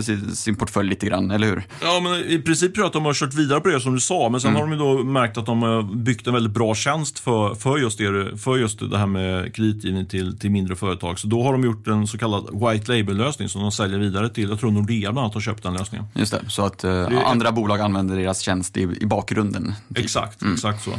[0.00, 1.66] sin, sin, portfölj lite grann, eller hur?
[1.82, 4.00] Ja, men i princip tror jag att de har kört vidare på det som du
[4.00, 4.60] sa, men sen mm.
[4.60, 7.78] har de ju då märkt att de har byggt en väldigt bra tjänst för, för,
[7.78, 11.18] just, det, för just det här med kreditgivning till, till mindre företag.
[11.18, 14.48] Så då har de gjort en så kallad white label-lösning som de säljer vidare till.
[14.48, 16.06] Jag tror Nordea bland annat har köpt den lösningen.
[16.14, 16.84] Just det, så att
[17.24, 19.74] andra bolag använder deras tjänst i, i bakgrunden.
[19.88, 19.98] Typ.
[19.98, 20.54] Exakt, mm.
[20.54, 20.90] exakt så.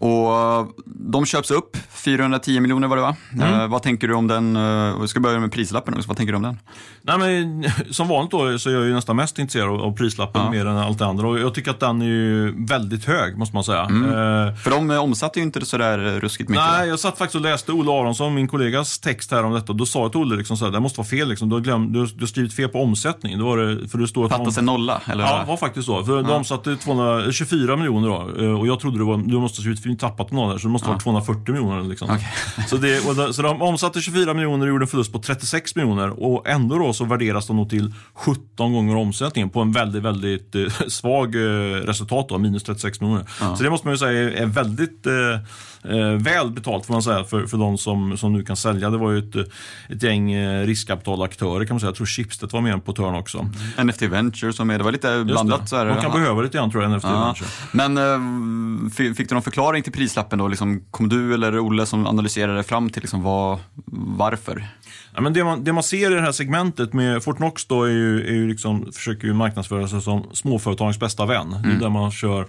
[0.00, 3.16] Och de köps upp, 410 miljoner var det va?
[3.32, 3.60] Mm.
[3.60, 4.56] Uh, vad tänker du om den?
[4.56, 6.58] Uh, vi ska börja med prislappen också, vad tänker du om den?
[7.02, 10.42] Nej, men, som vanligt då så är jag ju nästan mest intresserad av, av prislappen
[10.42, 10.50] ja.
[10.50, 11.28] mer än allt det andra.
[11.28, 13.84] Och jag tycker att den är väldigt hög, måste man säga.
[13.84, 14.04] Mm.
[14.04, 16.64] Uh, För de omsatte ju inte sådär ruskigt mycket.
[16.70, 19.72] Nej, jag satt faktiskt och läste Olle Aronsson, min kollegas text här om detta.
[19.72, 21.28] Då sa jag till Olle liksom så här, det måste vara fel.
[21.28, 21.48] Liksom.
[21.48, 23.38] Du, har glöm, du, du har skrivit fel på omsättning.
[23.38, 25.00] Då var det, för det står Fattas en nolla?
[25.06, 25.24] Eller?
[25.24, 26.04] Ja, det var faktiskt så.
[26.04, 26.22] För ja.
[26.22, 28.48] de omsatte 224 miljoner då.
[28.58, 30.86] Och jag trodde det var, du måste ha skrivit tappat någon där, så det måste
[30.86, 30.90] ja.
[30.90, 31.82] vara 240 miljoner.
[31.82, 32.10] Liksom.
[32.10, 32.66] Okay.
[32.68, 36.22] så, det, och, så de omsatte 24 miljoner och gjorde en förlust på 36 miljoner.
[36.22, 40.54] Och ändå då så värderas de nog till 17 gånger omsättningen på en väldigt, väldigt
[40.54, 41.40] eh, svag eh,
[41.74, 43.26] resultat då, minus 36 miljoner.
[43.40, 43.56] Ja.
[43.56, 45.12] Så det måste man ju säga är väldigt eh,
[45.84, 48.90] eh, väl betalt får man säga för, för de som, som nu kan sälja.
[48.90, 49.36] Det var ju ett,
[49.88, 51.88] ett gäng eh, riskkapitalaktörer kan man säga.
[51.88, 53.38] Jag tror Schibsted var med på törn också.
[53.76, 53.86] Mm.
[53.86, 55.68] NFT Venture som är, det var lite blandat.
[55.68, 56.18] Så här, de kan ja.
[56.18, 57.24] behöva lite grann tror jag, NFT ja.
[57.24, 57.48] Venture.
[57.72, 60.48] Men eh, fick du någon förklaring till prislappen då?
[60.48, 63.58] Liksom, kom du eller Olle som analyserade fram till liksom, vad,
[64.16, 64.68] varför?
[65.18, 67.90] Ja, men det, man, det man ser i det här segmentet med Fortnox då är
[67.90, 71.52] ju, är ju liksom, försöker ju marknadsföra sig som småföretagens bästa vän.
[71.52, 71.78] Mm.
[71.78, 72.46] Där man kör,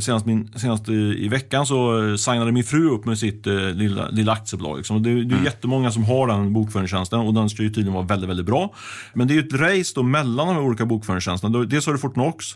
[0.00, 4.08] senast, min, senast i, i, veckan så signade min fru upp med sitt eh, lilla,
[4.08, 4.76] lilla aktiebolag.
[4.76, 5.02] Liksom.
[5.02, 5.44] Det, det är mm.
[5.44, 8.74] jättemånga som har den bokföringstjänsten och den ska ju tydligen vara väldigt, väldigt bra.
[9.14, 11.64] Men det är ju ett race då mellan de olika bokföringstjänsterna.
[11.64, 12.46] Dels har du Fortnox,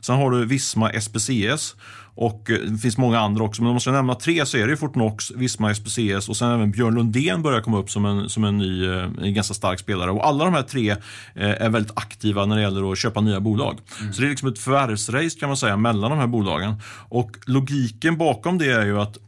[0.00, 1.74] sen har du Visma SPCS
[2.20, 4.66] och eh, det finns många andra också, men om man ska nämna tre så är
[4.66, 8.44] det Fortnox, Visma SPCS och sen även Björn Lundén börjar komma upp som en, som
[8.44, 10.10] en ny, eh, en ganska stark spelare.
[10.10, 10.96] Och alla de här tre eh,
[11.34, 13.78] är väldigt aktiva när det gäller att köpa nya bolag.
[14.00, 14.12] Mm.
[14.12, 16.74] Så det är liksom ett förvärvsrace kan man säga mellan de här bolagen.
[17.08, 19.18] Och logiken bakom det är ju att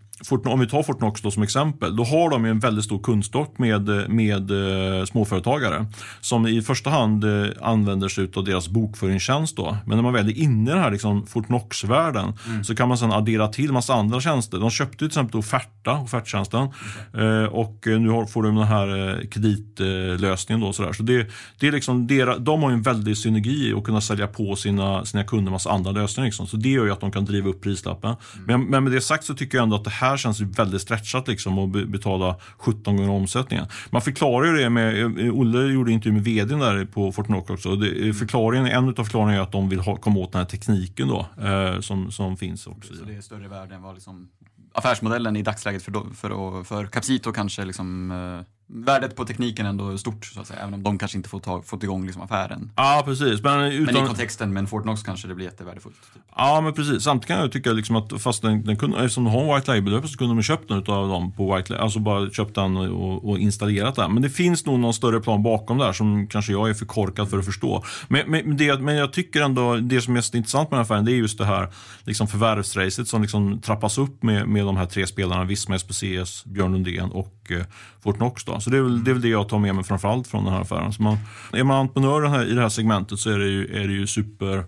[0.45, 4.11] om vi tar Fortnox då som exempel, då har de en väldigt stor kundstock med,
[4.11, 5.87] med eh, småföretagare
[6.21, 9.57] som i första hand eh, använder sig av deras bokföringstjänst.
[9.57, 9.77] Då.
[9.87, 12.65] Men när man väl är inne i den här liksom Fortnox-världen mm.
[12.65, 14.59] så kan man sedan addera till massa andra tjänster.
[14.59, 16.69] De köpte till exempel Offerta, offerttjänsten
[17.15, 17.49] mm.
[17.49, 20.61] och nu får de den här kreditlösningen.
[20.61, 20.93] Då, sådär.
[20.93, 21.27] Så det,
[21.59, 25.25] det är liksom deras, de har en väldig synergi att kunna sälja på sina, sina
[25.25, 26.27] kunder massa andra lösningar.
[26.27, 26.47] Liksom.
[26.47, 28.17] Så det gör ju att de kan driva upp prislappen.
[28.35, 28.47] Mm.
[28.47, 30.83] Men, men med det sagt så tycker jag ändå att det här här känns väldigt
[30.83, 33.67] stretchat liksom att betala 17 gånger omsättningen.
[33.91, 37.77] Man förklarar ju det med, eh, Olle gjorde intervju med vdn där på Fortnox också.
[37.77, 40.47] Det, eh, förklaringen, en av förklaringarna är att de vill ha, komma åt den här
[40.47, 42.95] tekniken då, eh, som, som finns också.
[42.95, 44.29] Så det är större värde än vad liksom
[44.73, 50.25] affärsmodellen i dagsläget för, för, för Capsito kanske liksom eh värdet på tekniken ändå stort,
[50.25, 52.73] så att säga, även om de kanske inte får ta, fått igång liksom affären.
[52.77, 53.43] Ja, precis.
[53.43, 53.95] Men, utan...
[53.95, 55.97] men i kontexten med en Fortnox kanske det blir jättevärdefullt.
[56.15, 56.23] Typ.
[56.37, 57.03] Ja, men precis.
[57.03, 59.75] Samtidigt kan jag tycka liksom att fast den, den kunde, eftersom de har en White
[59.75, 62.77] Label så kunde de köpt den av dem på White Label, alltså bara köpt den
[62.77, 64.15] och, och, installerat den.
[64.15, 67.31] Men det finns nog någon större plan bakom där som kanske jag är för korkad
[67.31, 67.85] för att förstå.
[68.09, 70.95] Men, men, det, men jag tycker ändå, det som är mest intressant med den här
[70.95, 71.69] affären, det är just det här
[72.05, 76.73] liksom förvärvsracet som liksom trappas upp med, med de här tre spelarna, Visma, SPCS, Björn
[76.73, 77.65] Lundén och eh,
[78.03, 78.45] Fortnox.
[78.45, 78.60] Då.
[78.61, 80.53] Så det är, väl, det är väl det jag tar med mig framförallt från den
[80.53, 80.93] här affären.
[80.93, 81.17] Så man,
[81.53, 84.65] är man entreprenör i det här segmentet så är det ju, är det ju super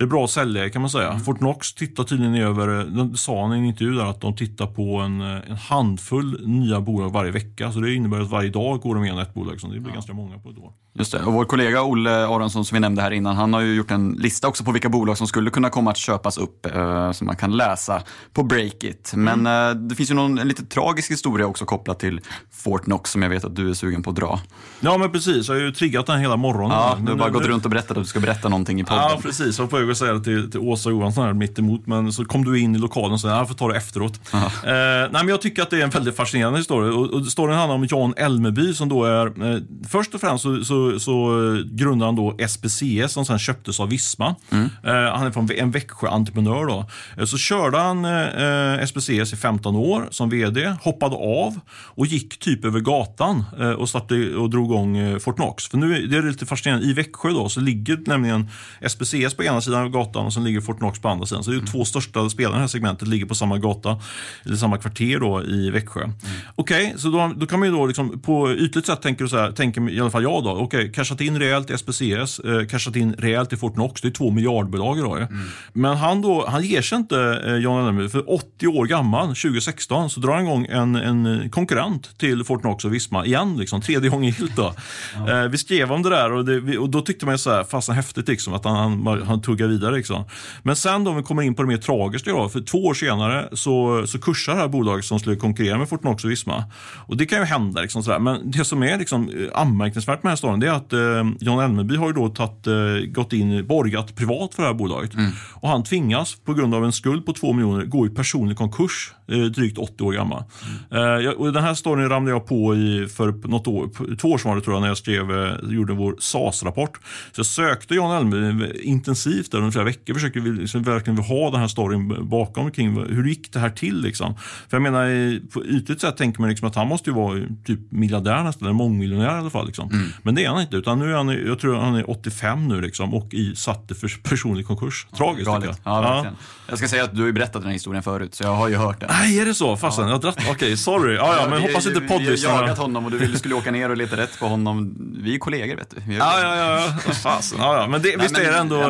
[0.00, 1.08] det är bra säljare kan man säga.
[1.08, 1.20] Mm.
[1.20, 4.96] Fortnox tittar tydligen över, de sa han i en intervju där att de tittar på
[4.96, 7.72] en, en handfull nya bolag varje vecka.
[7.72, 9.60] Så det innebär att varje dag går de igenom ett bolag.
[9.60, 9.94] Så det blir ja.
[9.94, 10.72] ganska många på ett år.
[10.94, 11.22] Just det.
[11.22, 14.12] Och vår kollega Olle Aronsson som vi nämnde här innan, han har ju gjort en
[14.12, 17.36] lista också på vilka bolag som skulle kunna komma att köpas upp eh, som man
[17.36, 19.12] kan läsa på Breakit.
[19.14, 19.76] Men mm.
[19.76, 22.20] eh, det finns ju någon, en lite tragisk historia också kopplat till
[22.52, 24.40] Fortnox som jag vet att du är sugen på att dra.
[24.80, 26.76] Ja men precis, jag har ju triggat den hela morgonen.
[26.76, 29.02] Ja, du har bara gått runt och berättat att du ska berätta någonting i podden.
[29.02, 32.12] Ja precis, jag var att säga det till, till Åsa Johansson här mitt emot men
[32.12, 34.20] så kom du in i lokalen och sa jag får ta det efteråt.
[34.34, 36.94] Eh, nej men jag tycker att det är en väldigt fascinerande historia.
[36.94, 40.64] Och, och storyn handlar om Jan Elmeby som då är, eh, först och främst så,
[40.64, 41.30] så, så
[41.70, 44.34] grundade han då SPCS som sen köptes av Visma.
[44.50, 44.64] Mm.
[44.84, 46.66] Eh, han är från en Växjö-entreprenör.
[46.66, 46.86] Då.
[47.16, 52.38] Eh, så körde han eh, SPCS i 15 år som VD, hoppade av och gick
[52.38, 55.68] typ över gatan eh, och, startade, och drog igång eh, Fortnox.
[55.68, 58.48] För nu är det lite fascinerande, i Växjö då, så ligger nämligen
[58.88, 61.44] SPCS på ena sidan av gatan och sen ligger Fortnox på andra sidan.
[61.44, 61.70] Så det är mm.
[61.70, 64.00] två största spelarna i det här segmentet ligger på samma gata,
[64.44, 66.02] eller samma kvarter då i Växjö.
[66.04, 66.16] Mm.
[66.54, 69.36] Okej, okay, så då, då, kan man ju då liksom, på ytligt sätt tänker, så
[69.36, 72.66] här, tänker i alla fall jag då, okej, okay, cashat in rejält i SPCS, eh,
[72.66, 74.00] cashat in rejält i Fortnox.
[74.00, 75.16] Det är två miljardbolag idag.
[75.16, 75.38] Mm.
[75.72, 78.08] Men han, då, han ger sig inte, eh, Jan Ellenby.
[78.08, 82.94] För 80 år gammal, 2016, så drar han igång en, en konkurrent till Fortnox och
[82.94, 83.56] Visma igen.
[83.56, 84.56] Liksom, tredje gången gillt.
[84.56, 84.74] Då.
[85.16, 85.42] ja.
[85.42, 87.94] eh, vi skrev om det där och, det, och då tyckte man så här, fasen
[87.94, 89.96] häftigt liksom, att han, han, han tuggade vidare.
[89.96, 90.24] Liksom.
[90.62, 92.94] Men sen då, om vi kommer in på det mer tragiska då, för två år
[92.94, 96.64] senare så, så kursar det här bolaget som skulle konkurrera med Fortnox och Visma.
[97.06, 97.80] Och det kan ju hända.
[97.80, 98.18] Liksom, sådär.
[98.18, 101.00] Men det som är liksom, anmärkningsvärt med den här storyn är att eh,
[101.40, 102.74] John Elmeby har ju då tatt, eh,
[103.08, 105.14] gått in, borgat privat för det här bolaget.
[105.14, 105.30] Mm.
[105.54, 109.12] Och han tvingas på grund av en skuld på två miljoner gå i personlig konkurs,
[109.28, 110.44] eh, drygt 80 år gammal.
[110.90, 111.26] Mm.
[111.26, 114.62] Eh, och den här storyn ramlade jag på i för något år, två år sedan
[114.62, 117.00] tror jag, när jag skrev, eh, gjorde vår SAS-rapport.
[117.32, 121.50] Så jag sökte John Elmeby intensivt där under flera veckor, försökte vi, liksom, verkligen ha
[121.50, 124.34] den här storyn bakom kring hur gick det här till liksom.
[124.68, 127.80] För jag menar, på ytligt sätt tänker man liksom att han måste ju vara typ
[127.90, 129.66] miljardär nästan, eller mångmiljonär i alla fall.
[129.66, 129.90] Liksom.
[129.92, 130.08] Mm.
[130.22, 132.80] Men det är han inte, utan nu är han, jag tror han är 85 nu
[132.80, 135.06] liksom, och i, satte för personlig konkurs.
[135.16, 135.76] Tragiskt ja, tycker jag.
[135.84, 136.24] Ja.
[136.24, 136.30] Ja.
[136.68, 138.68] Jag ska säga att du har ju berättat den här historien förut, så jag har
[138.68, 139.08] ju hört den.
[139.12, 139.76] Nej, är det så?
[139.76, 140.10] Fasen, ja.
[140.10, 140.36] jag dratt...
[140.38, 141.14] Okej, okay, sorry.
[141.14, 142.54] Ja, ja, men hoppas inte poddlyssnarna...
[142.54, 144.94] Vi har jagat honom och du skulle åka ner och leta rätt på honom.
[145.22, 146.14] Vi är kollegor, vet du.
[146.14, 147.12] Ja, ja, ja.
[147.12, 147.58] Fasen.
[147.60, 147.86] Ja, ja.
[147.86, 148.88] Men det, Nej, visst men, är det ändå ja,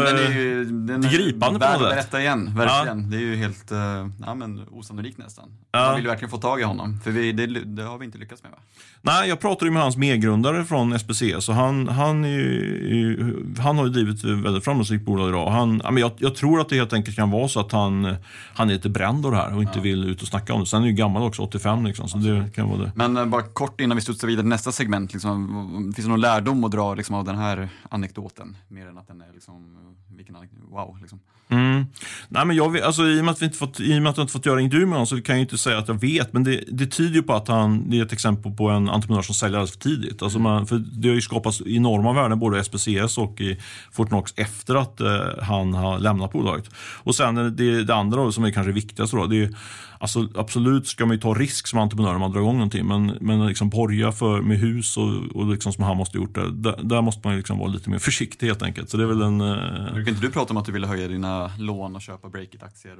[0.50, 1.90] är ju, den är gripande på något sätt?
[1.90, 3.02] berätta igen, verkligen.
[3.02, 3.08] Ja.
[3.10, 3.78] Det är ju helt uh,
[4.26, 5.52] ja, men osannolikt nästan.
[5.72, 5.86] Ja.
[5.86, 8.42] Man vill verkligen få tag i honom, för vi, det, det, har vi inte lyckats
[8.42, 8.58] med va?
[9.02, 13.90] Nej, jag pratade med hans medgrundare från SPC, så han, han, är, han har ju
[13.90, 15.50] drivit väldigt framgångsrikt bolag idag.
[15.50, 18.16] Han, jag, jag tror att det helt enkelt kan vara så att han,
[18.54, 19.82] han är lite bränd av det här och inte ja.
[19.82, 20.66] vill ut och snacka om det.
[20.66, 22.92] Sen är han ju gammal också, 85 liksom, så det kan vara det.
[22.94, 26.20] Men uh, bara kort innan vi studsar vidare till nästa segment, liksom, finns det någon
[26.20, 28.56] lärdom att dra liksom, av den här anekdoten?
[28.68, 29.76] Mer än att den är liksom,
[30.16, 30.36] vilken
[30.70, 31.20] wow liksom.
[31.50, 31.86] Mm.
[32.28, 34.16] Nej, men jag alltså, i, och med att vi inte fått, I och med att
[34.16, 36.32] jag inte fått göra intervju med honom så kan jag inte säga att jag vet.
[36.32, 39.22] Men det, det tyder ju på att han det är ett exempel på en entreprenör
[39.22, 40.22] som säljer alldeles för tidigt.
[40.22, 43.58] Alltså man, för det har ju skapats enorma värden både i SPCS och i
[43.92, 46.70] Fortnox efter att eh, han har lämnat bolaget.
[47.02, 49.56] Och sen eh, det, det andra då, som är kanske viktigast då, det är
[50.02, 53.18] Alltså, absolut ska man ju ta risk som entreprenör när man drar igång någonting, men,
[53.20, 56.78] men liksom borga för, med hus och, och liksom som han måste gjort, det, där,
[56.82, 58.90] där måste man liksom vara lite mer försiktig helt enkelt.
[58.90, 59.92] Så det är väl en, eh...
[59.94, 62.96] Brukar inte du prata om att du ville höja dina lån och köpa Breakit-aktier?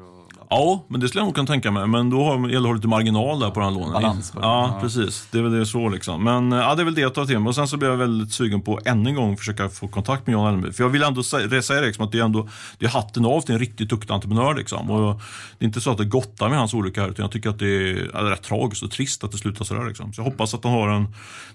[0.51, 2.65] Ja, men det skulle jag nog kunna tänka mig, men då har, gäller det att
[2.65, 3.93] ha lite marginal där på den här lånen.
[3.93, 4.33] Balans.
[4.35, 5.29] Ja, ja, precis.
[5.31, 6.25] Det är väl det så liksom.
[6.25, 7.49] Men ja, det är väl det jag tar till mig.
[7.49, 10.35] Och sen så blir jag väldigt sugen på än en gång försöka få kontakt med
[10.35, 10.73] Jan Elmby.
[10.73, 13.41] För jag vill ändå säga, säga liksom, att det är ändå det är hatten av
[13.41, 14.55] till en riktigt duktig entreprenör.
[14.55, 14.91] Liksom.
[14.91, 15.21] Och
[15.59, 17.59] det är inte så att det gottar med hans olycka här, utan jag tycker att
[17.59, 19.89] det är, rätt tragiskt och trist att det slutar sådär.
[19.89, 20.13] Liksom.
[20.13, 21.07] Så jag hoppas att han har en,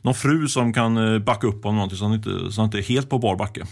[0.02, 2.78] någon fru som kan eh, backa upp honom någonting så han inte, så han inte
[2.78, 3.66] är helt på bar backe.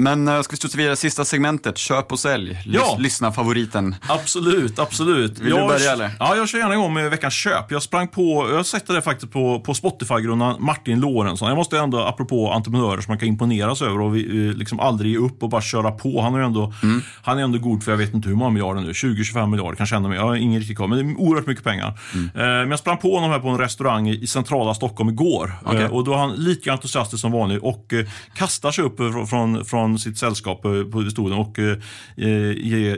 [0.00, 2.48] Men uh, ska vi studsa vidare sista segmentet, köp och sälj.
[2.64, 2.96] Lys ja.
[2.98, 3.94] Lyssna favoriten.
[4.08, 5.38] Absolut, absolut.
[5.38, 6.10] Vill jag, du börja eller?
[6.18, 7.70] Ja, jag kör gärna igång med veckans köp.
[7.70, 11.48] Jag sprang på, jag sätter det faktiskt på, på Spotify-grundaren Martin Lorentzon.
[11.48, 14.22] Jag måste ändå, apropå entreprenörer som man kan imponeras över och vi,
[14.54, 16.22] liksom aldrig ge upp och bara köra på.
[16.22, 17.02] Han är ändå, mm.
[17.22, 19.96] han är ändå god för jag vet inte hur många miljarder nu, 20-25 miljarder, kanske
[19.96, 20.16] ännu mer.
[20.16, 22.00] Jag har ingen riktigt koll, men det är oerhört mycket pengar.
[22.14, 22.24] Mm.
[22.24, 25.52] Uh, men jag sprang på honom här på en restaurang i, centrala Stockholm igår.
[25.64, 25.88] Okay.
[25.88, 27.92] Och då är han lika entusiastisk som vanligt och
[28.34, 28.96] kastar sig upp
[29.28, 31.76] från, från sitt sällskap på stolen och eh,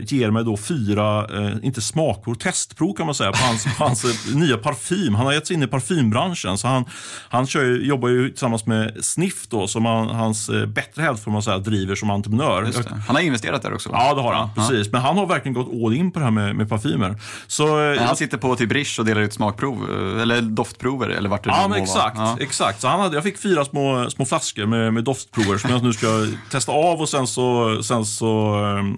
[0.05, 4.05] ger mig då fyra, eh, inte smakprov, testprov kan man säga på hans, på hans
[4.05, 5.14] eh, nya parfym.
[5.14, 6.85] Han har gett sig in i parfymbranschen så han,
[7.29, 11.42] han kör, jobbar ju tillsammans med Sniff då som han, hans bättre hälft får man
[11.42, 12.70] säga driver som entreprenör.
[13.07, 13.90] Han har investerat där också?
[13.92, 14.92] Ja det har han, ja, precis.
[14.92, 17.16] Men han har verkligen gått all in på det här med, med parfymer.
[17.46, 21.44] Så, men han sitter på typ Rish och delar ut smakprov, eller doftprover eller vart
[21.44, 22.37] det Ja men exakt, ja.
[22.40, 22.81] exakt.
[22.81, 25.92] Så han hade, jag fick fyra små, små flaskor med, med doftprover som jag nu
[25.92, 28.55] ska testa av och sen så, sen så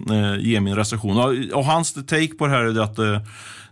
[0.09, 1.17] eh, eh, ge min recension.
[1.17, 3.19] Och, och hans take på det här är att eh,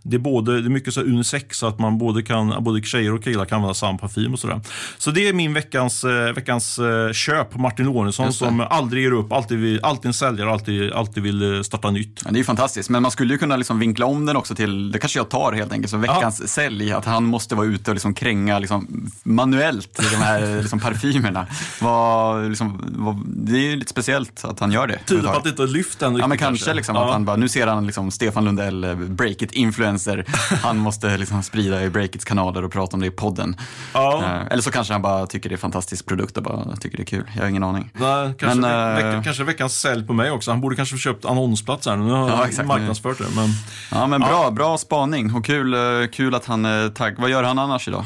[0.02, 3.14] det är, både, det är mycket så unisex, så att man både, kan, både tjejer
[3.14, 4.60] och killar kan använda samma parfym och sådär.
[4.98, 9.32] Så det är min veckans, eh, veckans eh, köp, Martin Lorentzon, som aldrig ger upp,
[9.32, 12.20] alltid, vill, alltid en säljare, alltid, alltid vill eh, starta nytt.
[12.24, 14.92] Ja, det är fantastiskt, men man skulle ju kunna liksom vinkla om den också till,
[14.92, 16.46] det kanske jag tar helt enkelt, så veckans ja.
[16.46, 21.46] sälj, att han måste vara ute och liksom kränga liksom, manuellt de här liksom, parfymerna.
[21.80, 24.98] Var, liksom, var, det är ju lite speciellt att han gör det.
[25.06, 26.74] Tyder på att det inte har lyft än Ja, men kanske, kanske.
[26.74, 27.04] Liksom, ja.
[27.04, 30.24] att han bara, nu ser han liksom Stefan Lundell, break it influencer influencer.
[30.62, 33.56] Han måste liksom sprida i Breakits kanaler och prata om det i podden.
[33.92, 34.22] Ja.
[34.24, 36.96] Eh, eller så kanske han bara tycker det är en fantastisk produkt och bara tycker
[36.96, 37.30] det är kul.
[37.34, 37.90] Jag har ingen aning.
[37.94, 39.22] Nej, kanske, men, vecka, äh...
[39.22, 40.50] kanske veckans sälj på mig också.
[40.50, 41.96] Han borde kanske köpt annonsplats här.
[41.96, 43.24] Nu har ja, han marknadsfört det.
[43.36, 43.48] Men...
[43.90, 44.50] Ja, men bra, ja.
[44.50, 47.14] bra spaning och kul, eh, kul att han är tagg.
[47.18, 48.04] Vad gör han annars idag?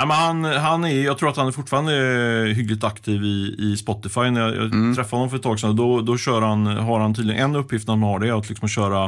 [0.00, 1.92] Ja, men han, han är, jag tror att han är fortfarande
[2.56, 4.20] hyggligt aktiv i, i Spotify.
[4.20, 4.94] När jag, jag mm.
[4.94, 7.88] träffade honom för ett tag sedan, då, då kör han, har han tydligen en uppgift
[7.88, 9.04] när han har det, att liksom köra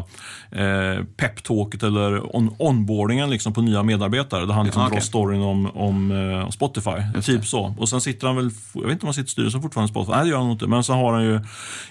[0.50, 4.46] eh, peptalket eller on, onboardingen liksom på nya medarbetare.
[4.46, 4.94] Där han liksom okay.
[4.94, 6.90] drar storyn om, om, om eh, Spotify.
[7.14, 7.46] Just typ det.
[7.46, 7.74] så.
[7.78, 9.92] Och sen sitter han väl, jag vet inte om han sitter i styrelsen fortfarande i
[9.92, 10.12] Spotify.
[10.12, 10.66] Nej, det gör han inte.
[10.66, 11.40] Men så har han ju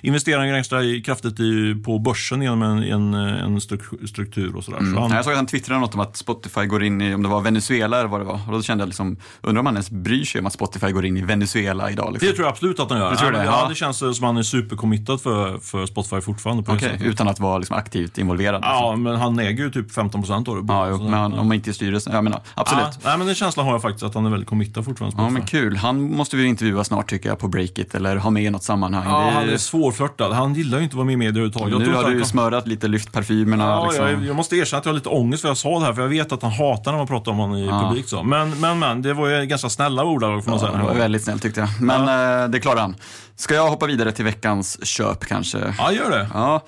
[0.01, 3.61] investerat ganska kraftigt i, på börsen genom en, en, en
[4.07, 4.79] struktur och sådär.
[4.79, 4.93] Mm.
[4.93, 7.23] Så han, jag såg att han twittrade något om att Spotify går in i, om
[7.23, 8.39] det var Venezuela eller vad det var.
[8.47, 11.05] Och då kände jag liksom, undrar om han ens bryr sig om att Spotify går
[11.05, 12.13] in i Venezuela idag.
[12.13, 12.29] Liksom.
[12.29, 13.11] Det tror jag absolut att han gör.
[13.11, 13.37] Du tror det?
[13.37, 13.59] ja.
[13.63, 13.69] Ja.
[13.69, 16.63] det känns som att han är supercommittad för, för Spotify fortfarande.
[16.63, 17.01] På sättet.
[17.01, 18.61] utan att vara liksom, aktivt involverad.
[18.63, 20.73] Ja, men han äger ju typ 15 procent av det.
[20.73, 22.13] Ja, jo, men han, om inte är i styrelsen.
[22.13, 22.83] Jag menar, absolut.
[22.91, 25.21] Ja, nej, men den känslan har jag faktiskt att han är väldigt committad fortfarande.
[25.21, 25.77] Ja, men kul.
[25.77, 29.03] Han måste vi intervjua snart tycker jag på Breakit eller ha med i något sammanhang.
[29.09, 30.33] Ja, Det- han är svårflörtad.
[30.33, 31.79] Han gillar ju inte att vara med i media överhuvudtaget.
[31.79, 33.63] Nu har att du han- smörat lite, lyft parfymerna.
[33.65, 34.05] Ja, liksom.
[34.05, 36.01] jag, jag måste erkänna att jag har lite ångest för jag sa det här, för
[36.01, 37.79] jag vet att han hatar när man pratar om honom i Ja.
[37.87, 38.07] publik.
[38.07, 38.23] Så.
[38.23, 40.03] Men, men, men, det var ju ganska snälla
[40.41, 41.69] får man Ja, det var väldigt snällt tyckte jag.
[41.81, 42.01] Men
[42.43, 42.95] eh, det klarar han.
[43.35, 45.75] Ska jag hoppa vidare till veckans köp kanske?
[45.77, 46.27] Ja, gör det.
[46.33, 46.61] Ja.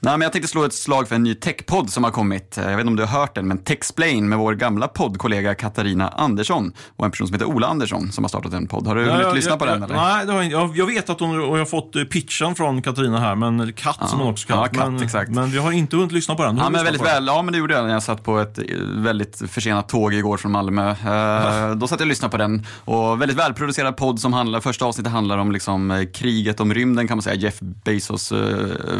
[0.00, 2.54] Nej, men jag tänkte slå ett slag för en ny techpodd som har kommit.
[2.56, 6.08] Jag vet inte om du har hört den, men Techsplain med vår gamla poddkollega Katarina
[6.08, 8.86] Andersson och en person som heter Ola Andersson som har startat en podd.
[8.86, 9.94] Har du Ja, hunnit jag- lyssna på jag, den eller?
[9.94, 12.82] Nej, det har jag, jag, vet att hon, och jag har fått eh, pitchen från
[12.82, 14.68] Katarina här, men katt som hon också kallas.
[14.72, 15.30] Ja, katt, men, exakt.
[15.30, 16.56] men vi har inte hunnit lyssna på den.
[16.56, 17.26] Ja, men väldigt på väl.
[17.26, 18.64] Ja, men det gjorde jag när jag satt på ett eh,
[18.96, 20.90] väldigt försenat tåg igår från Malmö.
[20.90, 22.66] Eh, då satt jag och lyssnade på den.
[22.84, 27.08] Och väldigt välproducerad podd som handlar, första avsnittet handlar om liksom, eh, kriget om rymden
[27.08, 27.36] kan man säga.
[27.36, 28.38] Jeff Bezos eh,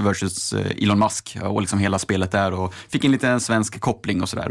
[0.04, 2.52] versus eh, Elon Musk och liksom hela spelet där.
[2.52, 4.46] Och fick in lite en svensk koppling och sådär.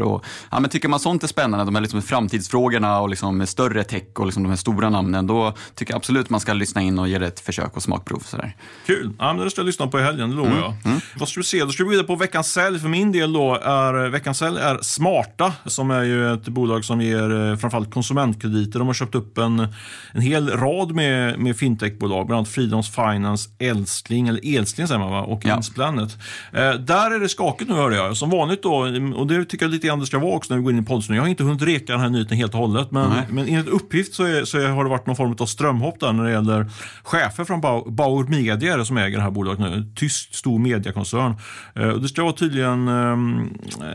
[0.50, 4.02] Ja, men tycker man sånt är spännande, de här liksom framtidsfrågorna och liksom större tech
[4.14, 7.08] och liksom de här stora namnen, då tycker jag absolut man ska lyssna in och
[7.08, 8.18] ge det ett försök och smakprov.
[8.18, 8.56] Sådär.
[8.86, 9.10] Kul.
[9.18, 11.00] Ja, men det ska jag lyssna på i helgen, det lovar Mm, jag.
[11.18, 11.64] Vad ska vi se?
[11.64, 12.78] Då ska vi gå vidare på veckans sälj.
[12.78, 17.00] För min del då är veckans sälj är Smarta, som är ju ett bolag som
[17.00, 18.78] ger eh, framförallt konsumentkrediter.
[18.78, 19.68] De har köpt upp en,
[20.12, 25.10] en hel rad med, med fintechbolag, bland annat Freedoms Finance, Älskling, eller Älskling säger man
[25.10, 25.20] va?
[25.22, 25.56] och Ja.
[25.56, 26.16] Insplanet.
[26.52, 28.16] Eh, där är det skakigt nu hörde jag.
[28.16, 28.74] Som vanligt då,
[29.16, 30.82] och det tycker jag lite grann det ska vara också när vi går in i
[30.82, 31.16] podden.
[31.16, 33.22] Jag har inte hunnit reka den här nyheten helt och hållet, men, Nej.
[33.30, 36.24] men enligt uppgift så, är, så har det varit någon form av strömhopp där när
[36.24, 36.70] det gäller
[37.02, 39.92] chefer från Bau- Bauer Media som äger det här bolaget nu.
[39.96, 41.34] Tysk stor mediekoncern.
[41.74, 43.16] Eh, och det ska vara tydligen, eh,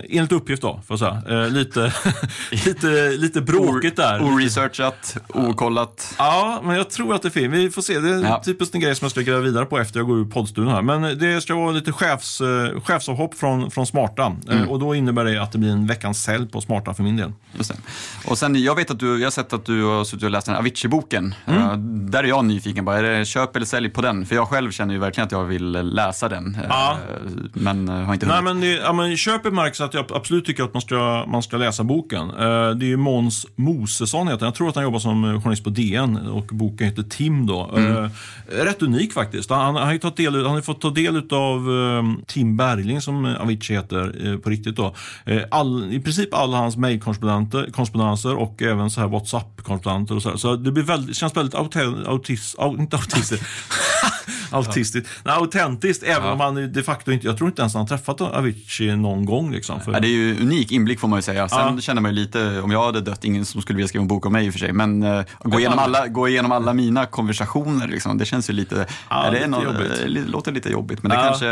[0.10, 1.94] enligt uppgift då, får jag säga, eh, lite,
[2.66, 4.22] lite, lite bråkigt där.
[4.24, 6.16] Oresearchat, okollat.
[6.18, 7.50] Ja, men jag tror att det är fel.
[7.50, 8.00] Vi får se.
[8.00, 8.42] Det är Ja.
[8.46, 10.82] typiskt en grej som jag ska gräva vidare på efter jag går ur poddstudion här.
[10.82, 11.92] Men det ska vara lite
[12.24, 14.36] chefs, eh, chefsavhopp från, från Smarta.
[14.50, 14.64] Mm.
[14.64, 17.18] Eh, och då innebär det att det blir en veckans sälj på Smarta för min
[17.18, 17.32] del.
[18.28, 20.48] Och sen, jag vet att du, jag har sett att du har suttit och läst
[20.48, 21.36] den Avicii-boken.
[21.48, 24.26] Eh, där är jag nyfiken bara, är det köp eller sälj på den?
[24.26, 26.56] För jag själv känner ju verkligen att jag vill läsa den.
[26.56, 26.98] eh, Ja.
[27.54, 28.44] Men har inte Nej, hunnit.
[28.56, 31.58] men, det, ja, men köp märks att jag absolut tycker att man ska, man ska
[31.58, 32.28] läsa boken.
[32.28, 34.46] Det är ju Måns Mosesson heter.
[34.46, 37.72] Jag tror att han jobbar som journalist på DN och boken heter Tim då.
[37.78, 38.10] Eh,
[38.66, 39.50] rätt unik faktiskt.
[39.50, 41.70] Han, han, har tagit del, han har fått ta del av
[42.28, 44.96] Tim Bergling som eh, Avicii heter eh, på riktigt då.
[45.26, 50.38] Eh, all, I princip alla hans mejlkorrespondenser och även så här WhatsApp-korrespondenter och så här.
[50.38, 52.98] Så det blir väldigt, känns väldigt autent, autis, au, inte
[54.52, 54.96] autistiskt.
[54.96, 55.10] autistiskt.
[55.26, 58.22] Nej, autentiskt, även om han de facto inte, jag tror inte ens han har träffat
[58.22, 59.52] Avicii någon gång.
[59.52, 61.50] Liksom, för, Ja, det är ju unik inblick får man ju säga.
[61.50, 61.82] Sen Ja.
[61.82, 64.26] känner man ju lite, om jag hade dött, ingen som skulle vilja skriva en bok
[64.26, 64.74] om mig i och för sig.
[64.74, 68.76] Men eh, gå, igenom alla- gå igenom alla mina konversationer, liksom, det känns ju lite,
[69.10, 70.02] Ja, ja, det lite är jobbigt.
[70.26, 71.04] eh, låter lite jobbigt.
[71.04, 71.24] Men det Ja.
[71.24, 71.48] kanske,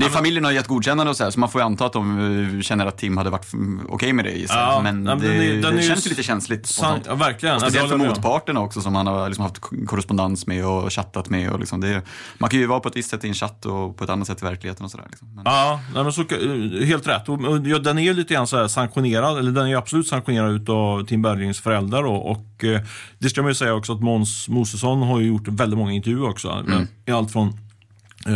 [0.00, 1.92] det är familjen har gett godkännande och så här, så man får ju anta att
[1.92, 3.46] de eh, känner att Tim hade varit
[3.88, 4.56] okej med det i sig.
[4.56, 6.60] Ja, men nej, det, men den är- den det känns ju lite känsligt.
[6.62, 7.06] och San, sånt.
[7.06, 7.60] ja, verkligen.
[7.60, 11.50] Speciellt Jag för motparterna också som han har liksom haft korrespondens med och chattat med.
[11.52, 12.02] Och liksom det,
[12.38, 14.26] man kan ju vara på ett visst sätt i en chatt och på ett annat
[14.26, 15.06] sätt i verkligheten och sådär.
[15.10, 15.34] Liksom.
[15.34, 17.28] Men, Ja, men så, eh, helt rätt.
[17.28, 19.76] Och, och, ja, den är ju lite grann så här sanktionerad, eller den är ju
[19.76, 22.02] absolut sanktionerad av Tim Berglings föräldrar.
[22.02, 22.80] Då, och eh,
[23.18, 26.28] det ska man ju säga också att Måns Mosesson har ju gjort väldigt många intervjuer
[26.28, 26.48] också.
[26.50, 26.86] Mm.
[27.06, 27.52] I allt från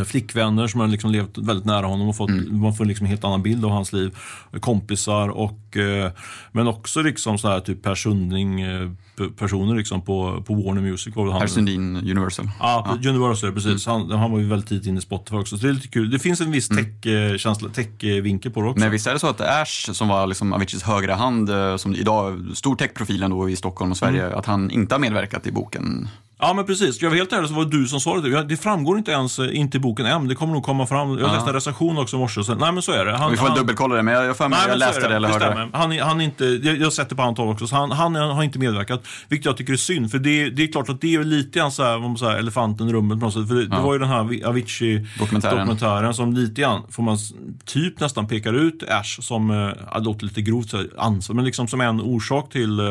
[0.06, 2.60] flickvänner som har liksom levt väldigt nära honom och fått, Mm.
[2.60, 4.16] man får liksom en helt annan bild av hans liv.
[4.60, 6.10] Kompisar och eh,
[6.52, 8.90] men också liksom så här typ Per Sundling eh,
[9.38, 11.16] personer liksom på, på Warner Music.
[11.16, 12.50] var Per Sundin Universal.
[12.60, 13.86] Ja, på Universal, precis.
[13.86, 14.00] Mm.
[14.08, 15.58] Han, han var ju väldigt tidigt inne i Spotify också.
[15.58, 16.10] Så det är lite kul.
[16.10, 18.80] Det finns en viss tech-känsla, tech-vinkel på det också.
[18.80, 21.94] Men visst är det så att Ash, som var liksom Aviciis högra hand, eh, som
[21.94, 24.38] idag stor techprofilen då i Stockholm och Sverige, Mm.
[24.38, 26.08] att han inte har medverkat i boken?
[26.44, 27.02] Ja, men precis.
[27.02, 28.42] Jag vara helt ärlig så var det du som sa det.
[28.44, 30.28] Det framgår inte ens eh, inte i boken än.
[30.28, 31.10] Det kommer nog komma fram.
[31.10, 31.32] Jag Ja.
[31.32, 32.44] läste en recension också i morse.
[32.44, 33.16] Så, nej, men så är det.
[33.16, 35.16] Han, Vi får han- dubbelkolla det, men jag jag mig Nej, jag så läste det
[35.16, 35.50] eller hörde det.
[35.52, 35.70] stämmer.
[35.72, 39.06] Han, han inte, jag, jag sätter på Anton också, så han, han har inte medverkat.
[39.28, 41.72] Vilket jag tycker är synd, för det, det är klart att det är lite grann
[41.72, 43.48] så här, man säger, elefanten i rummet på något sätt.
[43.48, 43.82] För det, det Ja.
[43.82, 45.56] var ju den här Avicii Dokumentären.
[45.58, 47.18] dokumentären som lite grann, får man
[47.64, 49.50] typ nästan pekar ut Ash som,
[49.92, 52.86] ja, det låter lite grovt, så här, ansvar, men liksom som en orsak till, eh,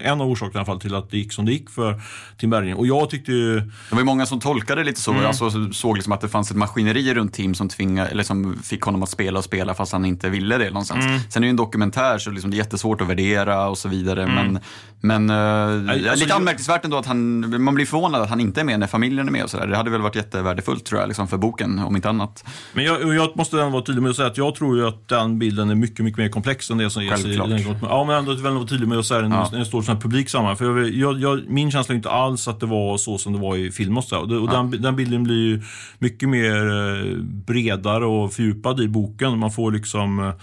[0.00, 2.00] en av orsakerna i alla fall till att det gick som det gick för
[2.38, 2.94] Tim Bergling verkligen.
[2.94, 3.60] Och jag tyckte ju...
[3.60, 5.12] Det var ju många som tolkade det lite så.
[5.12, 5.26] Mm.
[5.26, 8.82] Alltså, såg liksom att det fanns ett maskineri runt Tim som, tvingade, eller som fick
[8.82, 11.04] honom att spela och spela fast han inte ville det någonstans.
[11.04, 11.20] Mm.
[11.28, 13.88] Sen är det ju en dokumentär så liksom det är jättesvårt att värdera och så
[13.88, 14.22] vidare.
[14.22, 14.34] Mm.
[14.34, 14.60] Men,
[15.00, 16.36] men uh, alltså, lite jag...
[16.36, 19.32] anmärkningsvärt ändå att han, man blir förvånad att han inte är med när familjen är
[19.32, 19.66] med och sådär.
[19.66, 22.44] Det hade väl varit jättevärdefullt tror jag, liksom för boken, om inte annat.
[22.72, 25.08] Men jag, jag måste ändå vara tydlig med att säga att jag tror ju att
[25.08, 27.76] den bilden är mycket, mycket mer komplex än det som ges i den.
[27.82, 29.48] Ja, men ändå väl vara tydlig med att säga ja.
[29.52, 30.56] när det står som publik samman.
[30.56, 33.38] För jag, jag, jag, min känsla är inte alls att det var så som det
[33.38, 34.02] var i filmen.
[34.12, 34.52] Och, och ja.
[34.52, 35.62] den, den, bilden blir ju
[35.98, 39.38] mycket mer eh, bredare och fördjupad i boken.
[39.38, 40.34] Man får liksom eh,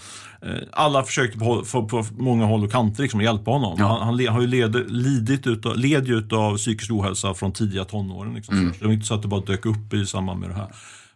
[0.71, 3.75] alla försökte på, på, på, många håll och kanter liksom, hjälpa honom.
[3.79, 3.87] Ja.
[3.87, 8.33] Han, han, har ju led, lidit utav, led ju utav psykisk ohälsa från tidiga tonåren.
[8.33, 8.57] Liksom.
[8.57, 8.73] Mm.
[8.79, 10.67] Det var inte så att det bara dök upp i samband med det här.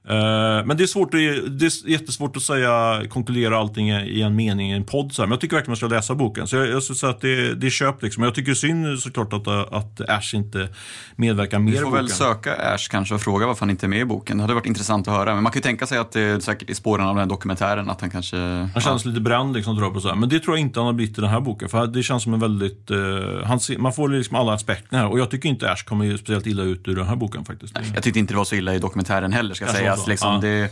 [0.09, 4.71] Uh, men det är, svårt, det är jättesvårt att säga, konkludera allting i en mening
[4.71, 5.13] i en podd.
[5.13, 5.27] Så här.
[5.27, 6.47] Men jag tycker verkligen man ska läsa boken.
[6.47, 8.03] Så jag, jag skulle säga att det, det är köpt.
[8.03, 8.23] Liksom.
[8.23, 10.69] Jag tycker det är synd såklart att, att Ash inte
[11.15, 11.83] medverkar mer i boken.
[11.83, 14.37] Vi får väl söka Ash kanske och fråga varför han inte är med i boken.
[14.37, 15.33] Det hade varit intressant att höra.
[15.33, 17.29] Men man kan ju tänka sig att det är säkert i spåren av den här
[17.29, 18.37] dokumentären att han kanske...
[18.37, 19.09] Han känns ja.
[19.09, 20.15] lite bränd liksom, tror jag på så här.
[20.15, 21.69] Men det tror jag inte han har blivit i den här boken.
[21.69, 22.91] För det känns som en väldigt...
[22.91, 25.07] Uh, han ser, man får liksom alla aspekter här.
[25.07, 27.75] Och jag tycker inte Ash kommer speciellt illa ut ur den här boken faktiskt.
[27.75, 29.65] Nej, jag tyckte inte det var så illa i dokumentären heller ska
[29.95, 30.07] sägas.
[30.07, 30.39] Liksom, ja.
[30.41, 30.69] det,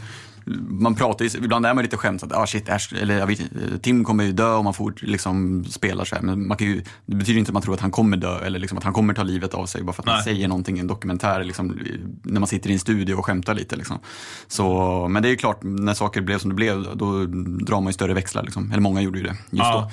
[0.69, 4.23] man pratar ju, ibland är man lite skämtsamt, ah shit, Ash, eller vet, Tim kommer
[4.23, 6.21] ju dö om man får liksom spelar så här.
[6.21, 8.59] Men man kan ju, det betyder inte att man tror att han kommer dö eller
[8.59, 10.15] liksom att han kommer ta livet av sig bara för att Nej.
[10.15, 11.79] man säger någonting i en dokumentär liksom,
[12.23, 13.75] när man sitter i en studio och skämtar lite.
[13.75, 13.99] Liksom.
[14.47, 17.25] Så, men det är ju klart, när saker blev som det blev, då
[17.65, 18.43] drar man ju större växlar.
[18.43, 18.71] Liksom.
[18.71, 19.89] Eller många gjorde ju det just ja.
[19.89, 19.91] då.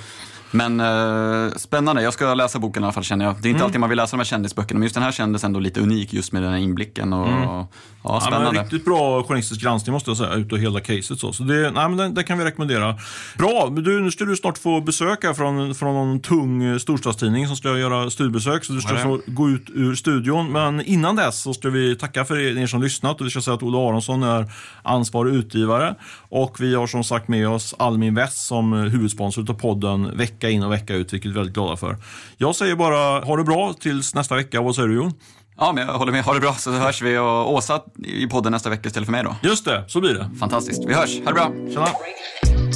[0.51, 3.35] Men eh, spännande, jag ska läsa boken i alla fall känner jag.
[3.35, 3.65] Det är inte mm.
[3.65, 6.13] alltid man vill läsa de här kändisböckerna, men just den här kändes ändå lite unik
[6.13, 7.13] just med den här inblicken.
[7.13, 7.65] Och, mm.
[8.05, 8.57] ja, spännande.
[8.59, 11.19] Ja, riktigt bra journalistisk granskning måste jag säga, utav hela caset.
[11.19, 12.97] Så, så det, nej, men den, den, kan vi rekommendera.
[13.39, 17.47] Bra, du, nu ska du snart få besök här från, från någon tung eh, storstadstidning
[17.47, 20.53] som ska göra studiebesök, så du ska så gå ut ur studion.
[20.53, 23.41] Men innan dess så ska vi tacka för er, er som lyssnat och vi ska
[23.41, 25.95] säga att Olle Aronsson är ansvarig utgivare.
[26.29, 30.11] Och vi har som sagt med oss Almin West som huvudsponsor av podden
[30.41, 31.97] vecka in och vecka ut, vilket vi är väldigt glada för.
[32.37, 34.61] Jag säger bara ha det bra tills nästa vecka.
[34.61, 35.13] Vad säger du Jon?
[35.57, 36.25] Ja, men jag håller med.
[36.25, 39.25] Ha det bra så hörs vi och Åsa i podden nästa vecka istället för mig
[39.25, 39.37] då.
[39.43, 40.31] Just det, så blir det.
[40.41, 40.85] Fantastiskt.
[40.87, 41.19] Vi hörs.
[41.19, 41.53] Ha det bra.
[41.73, 42.70] Tjena.